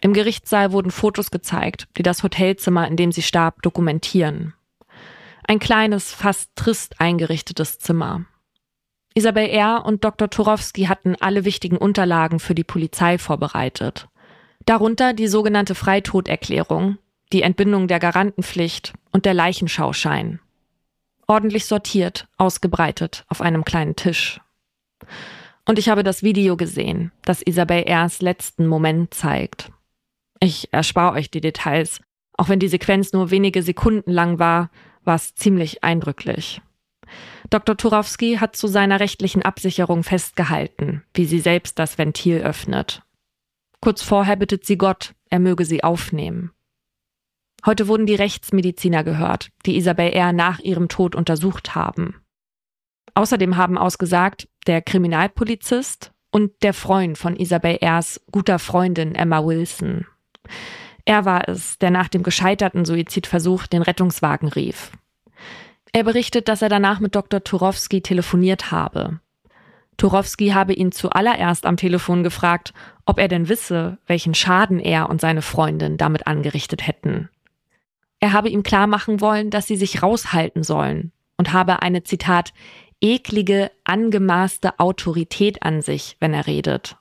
Im 0.00 0.14
Gerichtssaal 0.14 0.72
wurden 0.72 0.90
Fotos 0.90 1.30
gezeigt, 1.30 1.86
die 1.98 2.02
das 2.02 2.22
Hotelzimmer, 2.22 2.88
in 2.88 2.96
dem 2.96 3.12
sie 3.12 3.20
starb, 3.20 3.60
dokumentieren. 3.60 4.54
Ein 5.46 5.58
kleines, 5.58 6.14
fast 6.14 6.56
trist 6.56 6.98
eingerichtetes 6.98 7.78
Zimmer. 7.78 8.24
Isabel 9.12 9.50
R. 9.50 9.84
und 9.84 10.02
Dr. 10.02 10.30
Turowski 10.30 10.84
hatten 10.84 11.14
alle 11.20 11.44
wichtigen 11.44 11.76
Unterlagen 11.76 12.38
für 12.40 12.54
die 12.54 12.64
Polizei 12.64 13.18
vorbereitet. 13.18 14.08
Darunter 14.64 15.12
die 15.12 15.28
sogenannte 15.28 15.74
Freitoderklärung, 15.74 16.96
die 17.34 17.42
Entbindung 17.42 17.86
der 17.86 17.98
Garantenpflicht 17.98 18.94
und 19.12 19.26
der 19.26 19.34
Leichenschauschein 19.34 20.40
ordentlich 21.30 21.66
sortiert, 21.66 22.26
ausgebreitet 22.38 23.24
auf 23.28 23.40
einem 23.40 23.64
kleinen 23.64 23.94
Tisch. 23.94 24.40
Und 25.64 25.78
ich 25.78 25.88
habe 25.88 26.02
das 26.02 26.24
Video 26.24 26.56
gesehen, 26.56 27.12
das 27.22 27.40
Isabel 27.40 27.84
Rs 27.88 28.20
letzten 28.20 28.66
Moment 28.66 29.14
zeigt. 29.14 29.70
Ich 30.40 30.72
erspare 30.72 31.14
euch 31.16 31.30
die 31.30 31.40
Details. 31.40 32.00
Auch 32.36 32.48
wenn 32.48 32.58
die 32.58 32.68
Sequenz 32.68 33.12
nur 33.12 33.30
wenige 33.30 33.62
Sekunden 33.62 34.10
lang 34.10 34.40
war, 34.40 34.70
war 35.04 35.14
es 35.14 35.36
ziemlich 35.36 35.84
eindrücklich. 35.84 36.62
Dr. 37.48 37.76
Turowski 37.76 38.38
hat 38.38 38.56
zu 38.56 38.66
seiner 38.66 38.98
rechtlichen 38.98 39.42
Absicherung 39.42 40.02
festgehalten, 40.02 41.04
wie 41.14 41.26
sie 41.26 41.40
selbst 41.40 41.78
das 41.78 41.96
Ventil 41.96 42.38
öffnet. 42.38 43.02
Kurz 43.80 44.02
vorher 44.02 44.36
bittet 44.36 44.66
sie 44.66 44.76
Gott, 44.76 45.14
er 45.28 45.38
möge 45.38 45.64
sie 45.64 45.84
aufnehmen. 45.84 46.50
Heute 47.66 47.88
wurden 47.88 48.06
die 48.06 48.14
Rechtsmediziner 48.14 49.04
gehört, 49.04 49.50
die 49.66 49.76
Isabel 49.76 50.12
R. 50.12 50.32
nach 50.32 50.60
ihrem 50.60 50.88
Tod 50.88 51.14
untersucht 51.14 51.74
haben. 51.74 52.16
Außerdem 53.14 53.56
haben 53.56 53.76
ausgesagt, 53.76 54.48
der 54.66 54.80
Kriminalpolizist 54.80 56.12
und 56.30 56.52
der 56.62 56.72
Freund 56.72 57.18
von 57.18 57.36
Isabel 57.36 57.78
R.'s 57.80 58.20
guter 58.30 58.58
Freundin 58.58 59.14
Emma 59.14 59.44
Wilson. 59.44 60.06
Er 61.04 61.24
war 61.24 61.48
es, 61.48 61.78
der 61.78 61.90
nach 61.90 62.08
dem 62.08 62.22
gescheiterten 62.22 62.84
Suizidversuch 62.84 63.66
den 63.66 63.82
Rettungswagen 63.82 64.48
rief. 64.48 64.92
Er 65.92 66.04
berichtet, 66.04 66.48
dass 66.48 66.62
er 66.62 66.68
danach 66.68 67.00
mit 67.00 67.14
Dr. 67.14 67.42
Turowski 67.42 68.00
telefoniert 68.00 68.70
habe. 68.70 69.20
Turowski 69.96 70.50
habe 70.50 70.72
ihn 70.72 70.92
zuallererst 70.92 71.66
am 71.66 71.76
Telefon 71.76 72.22
gefragt, 72.22 72.72
ob 73.04 73.18
er 73.18 73.28
denn 73.28 73.48
wisse, 73.48 73.98
welchen 74.06 74.34
Schaden 74.34 74.78
er 74.78 75.10
und 75.10 75.20
seine 75.20 75.42
Freundin 75.42 75.98
damit 75.98 76.26
angerichtet 76.26 76.86
hätten. 76.86 77.28
Er 78.20 78.32
habe 78.32 78.50
ihm 78.50 78.62
klar 78.62 78.86
machen 78.86 79.20
wollen, 79.20 79.50
dass 79.50 79.66
sie 79.66 79.76
sich 79.76 80.02
raushalten 80.02 80.62
sollen 80.62 81.12
und 81.38 81.52
habe 81.52 81.82
eine 81.82 82.02
Zitat 82.04 82.52
eklige, 83.00 83.70
angemaßte 83.84 84.78
Autorität 84.78 85.62
an 85.62 85.80
sich, 85.80 86.16
wenn 86.20 86.34
er 86.34 86.46
redet. 86.46 86.96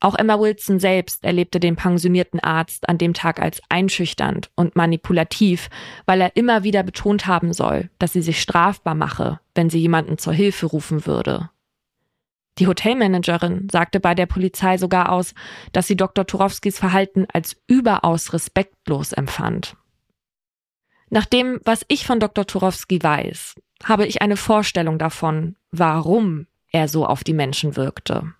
Auch 0.00 0.14
Emma 0.16 0.38
Wilson 0.38 0.78
selbst 0.78 1.24
erlebte 1.24 1.58
den 1.58 1.76
pensionierten 1.76 2.38
Arzt 2.38 2.88
an 2.88 2.98
dem 2.98 3.14
Tag 3.14 3.40
als 3.40 3.60
einschüchternd 3.70 4.50
und 4.54 4.76
manipulativ, 4.76 5.70
weil 6.04 6.20
er 6.20 6.36
immer 6.36 6.62
wieder 6.62 6.82
betont 6.82 7.26
haben 7.26 7.52
soll, 7.52 7.88
dass 7.98 8.12
sie 8.12 8.20
sich 8.20 8.40
strafbar 8.40 8.94
mache, 8.94 9.40
wenn 9.54 9.70
sie 9.70 9.80
jemanden 9.80 10.18
zur 10.18 10.34
Hilfe 10.34 10.66
rufen 10.66 11.06
würde. 11.06 11.48
Die 12.58 12.66
Hotelmanagerin 12.66 13.68
sagte 13.72 13.98
bei 13.98 14.14
der 14.14 14.26
Polizei 14.26 14.76
sogar 14.78 15.10
aus, 15.10 15.34
dass 15.72 15.86
sie 15.86 15.96
Dr. 15.96 16.26
Turowskis 16.26 16.78
Verhalten 16.78 17.26
als 17.32 17.56
überaus 17.66 18.32
respektlos 18.32 19.12
empfand. 19.12 19.74
Nach 21.14 21.26
dem, 21.26 21.60
was 21.64 21.84
ich 21.86 22.08
von 22.08 22.18
Dr. 22.18 22.44
Turowski 22.44 23.00
weiß, 23.00 23.54
habe 23.84 24.04
ich 24.04 24.20
eine 24.20 24.36
Vorstellung 24.36 24.98
davon, 24.98 25.54
warum 25.70 26.48
er 26.72 26.88
so 26.88 27.06
auf 27.06 27.22
die 27.22 27.34
Menschen 27.34 27.76
wirkte. 27.76 28.34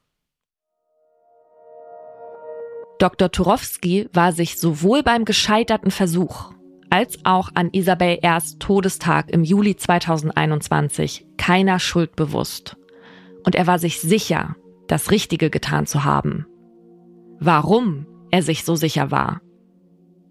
Dr. 2.98 3.30
Turowski 3.30 4.08
war 4.12 4.32
sich 4.32 4.58
sowohl 4.58 5.04
beim 5.04 5.24
gescheiterten 5.24 5.92
Versuch 5.92 6.50
als 6.90 7.24
auch 7.24 7.50
an 7.54 7.70
Isabel 7.70 8.18
R.'s 8.22 8.58
Todestag 8.58 9.30
im 9.30 9.44
Juli 9.44 9.76
2021 9.76 11.28
keiner 11.36 11.78
Schuld 11.78 12.16
bewusst. 12.16 12.76
Und 13.44 13.54
er 13.54 13.68
war 13.68 13.78
sich 13.78 14.00
sicher, 14.00 14.56
das 14.88 15.12
Richtige 15.12 15.48
getan 15.48 15.86
zu 15.86 16.02
haben. 16.02 16.44
Warum 17.38 18.06
er 18.32 18.42
sich 18.42 18.64
so 18.64 18.74
sicher 18.74 19.12
war, 19.12 19.42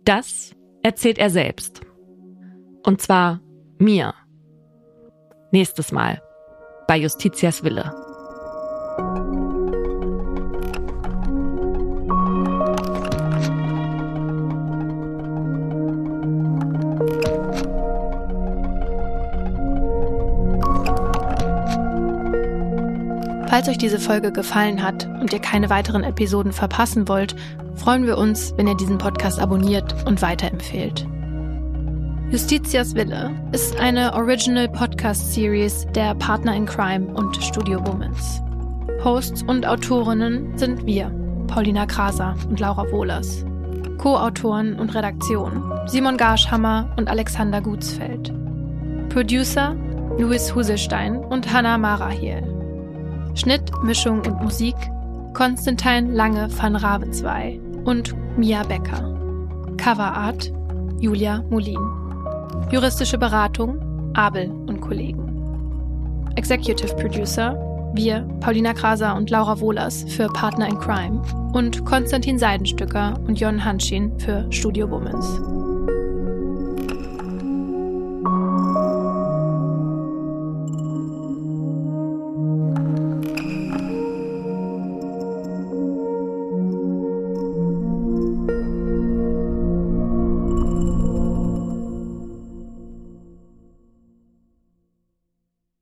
das 0.04 0.54
erzählt 0.84 1.20
er 1.20 1.30
selbst. 1.30 1.84
Und 2.84 3.02
zwar 3.02 3.40
mir. 3.80 4.14
Nächstes 5.52 5.92
Mal 5.92 6.22
bei 6.88 6.98
Justitias 6.98 7.64
Wille. 7.64 7.94
Falls 23.48 23.70
euch 23.70 23.78
diese 23.78 24.00
Folge 24.00 24.32
gefallen 24.32 24.82
hat 24.82 25.08
und 25.22 25.32
ihr 25.32 25.40
keine 25.40 25.70
weiteren 25.70 26.04
Episoden 26.04 26.52
verpassen 26.52 27.08
wollt, 27.08 27.36
freuen 27.76 28.08
wir 28.08 28.18
uns, 28.18 28.54
wenn 28.58 28.68
ihr 28.68 28.76
diesen 28.76 28.98
Podcast 28.98 29.40
abonniert 29.40 29.96
und 30.08 30.24
weiterempfehlt. 30.24 31.06
Justitias 32.34 32.96
Wille 32.96 33.30
ist 33.52 33.80
eine 33.80 34.12
Original 34.16 34.68
Podcast 34.68 35.34
Series 35.34 35.86
der 35.94 36.16
Partner 36.16 36.56
in 36.56 36.66
Crime 36.66 37.14
und 37.14 37.36
Studio 37.44 37.80
Womans. 37.86 38.42
Hosts 39.04 39.44
und 39.44 39.68
Autorinnen 39.68 40.58
sind 40.58 40.84
wir, 40.84 41.12
Paulina 41.46 41.86
Kraser 41.86 42.36
und 42.50 42.60
Laura 42.60 42.92
Wohlers. 42.92 43.46
Co-Autoren 44.00 44.80
und 44.80 44.96
Redaktion 44.96 45.80
Simon 45.86 46.18
Garschhammer 46.18 46.92
und 46.98 47.08
Alexander 47.08 47.62
Gutsfeld. 47.62 48.34
Producer 49.10 49.76
Louis 50.18 50.56
Husestein 50.56 51.18
und 51.18 51.54
Hannah 51.54 51.78
Marahiel. 51.78 52.42
Schnitt, 53.36 53.72
Mischung 53.84 54.22
und 54.22 54.42
Musik 54.42 54.76
Konstantin 55.36 56.16
Lange 56.16 56.50
van 56.58 56.76
Ravenzwei 56.76 57.60
und 57.86 58.16
Mia 58.40 58.64
Becker. 58.64 59.16
Coverart 59.78 60.52
Julia 61.00 61.44
Molin. 61.52 62.03
Juristische 62.72 63.18
Beratung 63.18 63.80
Abel 64.16 64.50
und 64.50 64.82
Kollegen. 64.82 65.30
Executive 66.36 66.96
Producer 66.96 67.58
wir, 67.96 68.28
Paulina 68.39 68.74
Kraser 68.74 69.16
und 69.16 69.30
Laura 69.30 69.60
Wohlers 69.60 70.04
für 70.08 70.28
Partner 70.28 70.68
in 70.68 70.80
Crime 70.80 71.22
und 71.54 71.86
Konstantin 71.86 72.39
Seidenstücker 72.39 73.20
und 73.28 73.39
Jon 73.39 73.64
Hanschin 73.64 74.18
für 74.20 74.52
Studio 74.52 74.89
Womans. 74.89 75.72